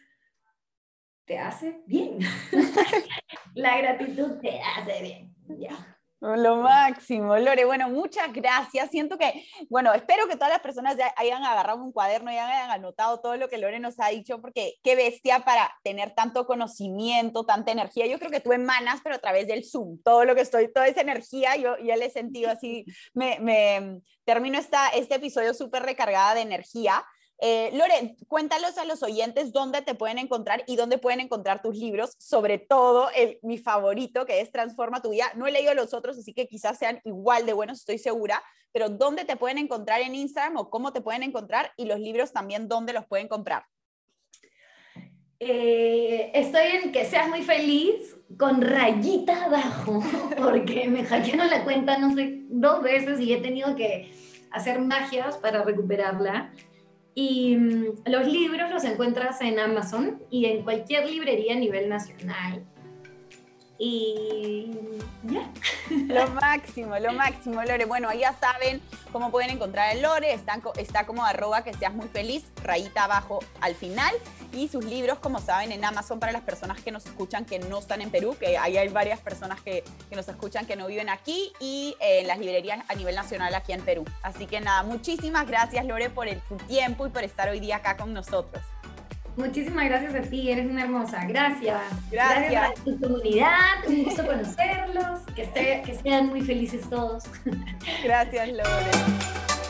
te 1.25 1.37
hace 1.37 1.81
bien. 1.85 2.19
la 3.53 3.77
gratitud 3.77 4.39
te 4.41 4.59
hace 4.59 5.01
bien. 5.01 5.35
Ya. 5.59 6.00
Lo 6.21 6.57
máximo, 6.57 7.35
Lore. 7.35 7.65
Bueno, 7.65 7.89
muchas 7.89 8.31
gracias. 8.31 8.91
Siento 8.91 9.17
que, 9.17 9.43
bueno, 9.69 9.91
espero 9.91 10.27
que 10.27 10.35
todas 10.35 10.51
las 10.51 10.59
personas 10.59 10.95
ya 10.95 11.11
hayan 11.17 11.43
agarrado 11.43 11.83
un 11.83 11.91
cuaderno 11.91 12.31
y 12.31 12.37
hayan 12.37 12.69
anotado 12.69 13.19
todo 13.21 13.37
lo 13.37 13.49
que 13.49 13.57
Lore 13.57 13.79
nos 13.79 13.99
ha 13.99 14.09
dicho, 14.09 14.39
porque 14.39 14.75
qué 14.83 14.95
bestia 14.95 15.39
para 15.39 15.73
tener 15.83 16.13
tanto 16.13 16.45
conocimiento, 16.45 17.43
tanta 17.43 17.71
energía. 17.71 18.05
Yo 18.05 18.19
creo 18.19 18.29
que 18.29 18.39
tú 18.39 18.53
emanas, 18.53 18.99
pero 19.03 19.15
a 19.15 19.19
través 19.19 19.47
del 19.47 19.65
Zoom, 19.65 19.97
todo 20.03 20.23
lo 20.23 20.35
que 20.35 20.41
estoy, 20.41 20.71
toda 20.71 20.87
esa 20.87 21.01
energía, 21.01 21.55
yo 21.55 21.75
ya 21.79 21.95
le 21.95 22.05
he 22.05 22.11
sentido 22.11 22.51
así. 22.51 22.85
Me, 23.15 23.39
me 23.39 24.01
termino 24.23 24.59
esta, 24.59 24.89
este 24.89 25.15
episodio 25.15 25.55
súper 25.55 25.83
recargada 25.83 26.35
de 26.35 26.41
energía. 26.41 27.03
Eh, 27.43 27.71
Lore, 27.73 28.17
cuéntalos 28.27 28.77
a 28.77 28.85
los 28.85 29.01
oyentes 29.01 29.51
dónde 29.51 29.81
te 29.81 29.95
pueden 29.95 30.19
encontrar 30.19 30.63
y 30.67 30.75
dónde 30.75 30.99
pueden 30.99 31.21
encontrar 31.21 31.63
tus 31.63 31.75
libros, 31.75 32.13
sobre 32.19 32.59
todo 32.59 33.09
el, 33.15 33.39
mi 33.41 33.57
favorito, 33.57 34.27
que 34.27 34.41
es 34.41 34.51
Transforma 34.51 35.01
tu 35.01 35.09
vida. 35.09 35.25
No 35.35 35.47
he 35.47 35.51
leído 35.51 35.73
los 35.73 35.95
otros, 35.95 36.19
así 36.19 36.35
que 36.35 36.47
quizás 36.47 36.77
sean 36.77 37.01
igual 37.03 37.47
de 37.47 37.53
buenos, 37.53 37.79
estoy 37.79 37.97
segura, 37.97 38.43
pero 38.71 38.89
dónde 38.89 39.25
te 39.25 39.37
pueden 39.37 39.57
encontrar 39.57 40.01
en 40.01 40.13
Instagram 40.13 40.57
o 40.57 40.69
cómo 40.69 40.93
te 40.93 41.01
pueden 41.01 41.23
encontrar 41.23 41.71
y 41.77 41.85
los 41.85 41.99
libros 41.99 42.31
también 42.31 42.67
dónde 42.67 42.93
los 42.93 43.07
pueden 43.07 43.27
comprar. 43.27 43.63
Eh, 45.39 46.29
estoy 46.35 46.67
en 46.83 46.91
que 46.91 47.05
seas 47.05 47.27
muy 47.27 47.41
feliz 47.41 48.15
con 48.37 48.61
rayita 48.61 49.45
abajo, 49.45 50.03
porque 50.37 50.87
me 50.87 51.03
hackearon 51.03 51.49
la 51.49 51.63
cuenta, 51.63 51.97
no 51.97 52.13
sé, 52.13 52.43
dos 52.49 52.83
veces 52.83 53.19
y 53.19 53.33
he 53.33 53.41
tenido 53.41 53.75
que 53.75 54.13
hacer 54.51 54.79
magias 54.79 55.37
para 55.37 55.63
recuperarla. 55.63 56.53
Y 57.13 57.55
mm, 57.55 57.85
los 58.05 58.27
libros 58.27 58.71
los 58.71 58.83
encuentras 58.83 59.41
en 59.41 59.59
Amazon 59.59 60.21
y 60.29 60.45
en 60.45 60.63
cualquier 60.63 61.09
librería 61.09 61.53
a 61.53 61.59
nivel 61.59 61.89
nacional. 61.89 62.63
Y 63.83 64.69
ya. 65.23 65.49
Lo 66.07 66.27
máximo, 66.27 66.97
lo 66.99 67.13
máximo, 67.13 67.63
Lore. 67.63 67.85
Bueno, 67.85 68.13
ya 68.13 68.33
saben 68.39 68.79
cómo 69.11 69.31
pueden 69.31 69.49
encontrar 69.49 69.95
el 69.95 70.03
Lore. 70.03 70.33
Está, 70.33 70.61
está 70.77 71.05
como 71.07 71.25
arroba 71.25 71.63
que 71.63 71.73
seas 71.73 71.93
muy 71.93 72.07
feliz, 72.07 72.45
rayita 72.63 73.05
abajo 73.05 73.39
al 73.59 73.73
final. 73.73 74.13
Y 74.53 74.67
sus 74.67 74.85
libros, 74.85 75.17
como 75.17 75.39
saben, 75.39 75.71
en 75.71 75.83
Amazon 75.83 76.19
para 76.19 76.31
las 76.31 76.43
personas 76.43 76.79
que 76.81 76.91
nos 76.91 77.07
escuchan 77.07 77.43
que 77.43 77.57
no 77.57 77.79
están 77.79 78.01
en 78.01 78.11
Perú, 78.11 78.37
que 78.39 78.57
ahí 78.57 78.77
hay 78.77 78.89
varias 78.89 79.19
personas 79.19 79.59
que, 79.61 79.83
que 80.09 80.15
nos 80.15 80.27
escuchan 80.27 80.67
que 80.67 80.75
no 80.75 80.85
viven 80.85 81.09
aquí, 81.09 81.51
y 81.59 81.95
en 81.99 82.27
las 82.27 82.37
librerías 82.37 82.85
a 82.87 82.93
nivel 82.93 83.15
nacional 83.15 83.55
aquí 83.55 83.73
en 83.73 83.81
Perú. 83.81 84.05
Así 84.21 84.45
que 84.45 84.61
nada, 84.61 84.83
muchísimas 84.83 85.47
gracias, 85.47 85.85
Lore, 85.85 86.09
por 86.09 86.27
el, 86.27 86.39
tu 86.41 86.57
tiempo 86.57 87.07
y 87.07 87.09
por 87.09 87.23
estar 87.23 87.49
hoy 87.49 87.59
día 87.59 87.77
acá 87.77 87.97
con 87.97 88.13
nosotros. 88.13 88.63
Muchísimas 89.37 89.85
gracias 89.85 90.15
a 90.15 90.21
ti, 90.21 90.51
eres 90.51 90.69
una 90.69 90.83
hermosa. 90.83 91.25
Gracias. 91.25 91.81
Gracias. 92.11 92.71
a 92.71 92.83
tu 92.83 92.99
comunidad, 92.99 93.87
un 93.87 94.03
gusto 94.03 94.25
conocerlos, 94.25 95.19
que, 95.35 95.81
que 95.85 95.99
sean 96.01 96.27
muy 96.27 96.41
felices 96.41 96.89
todos. 96.89 97.23
Gracias, 98.03 98.49
Lore. 98.49 99.60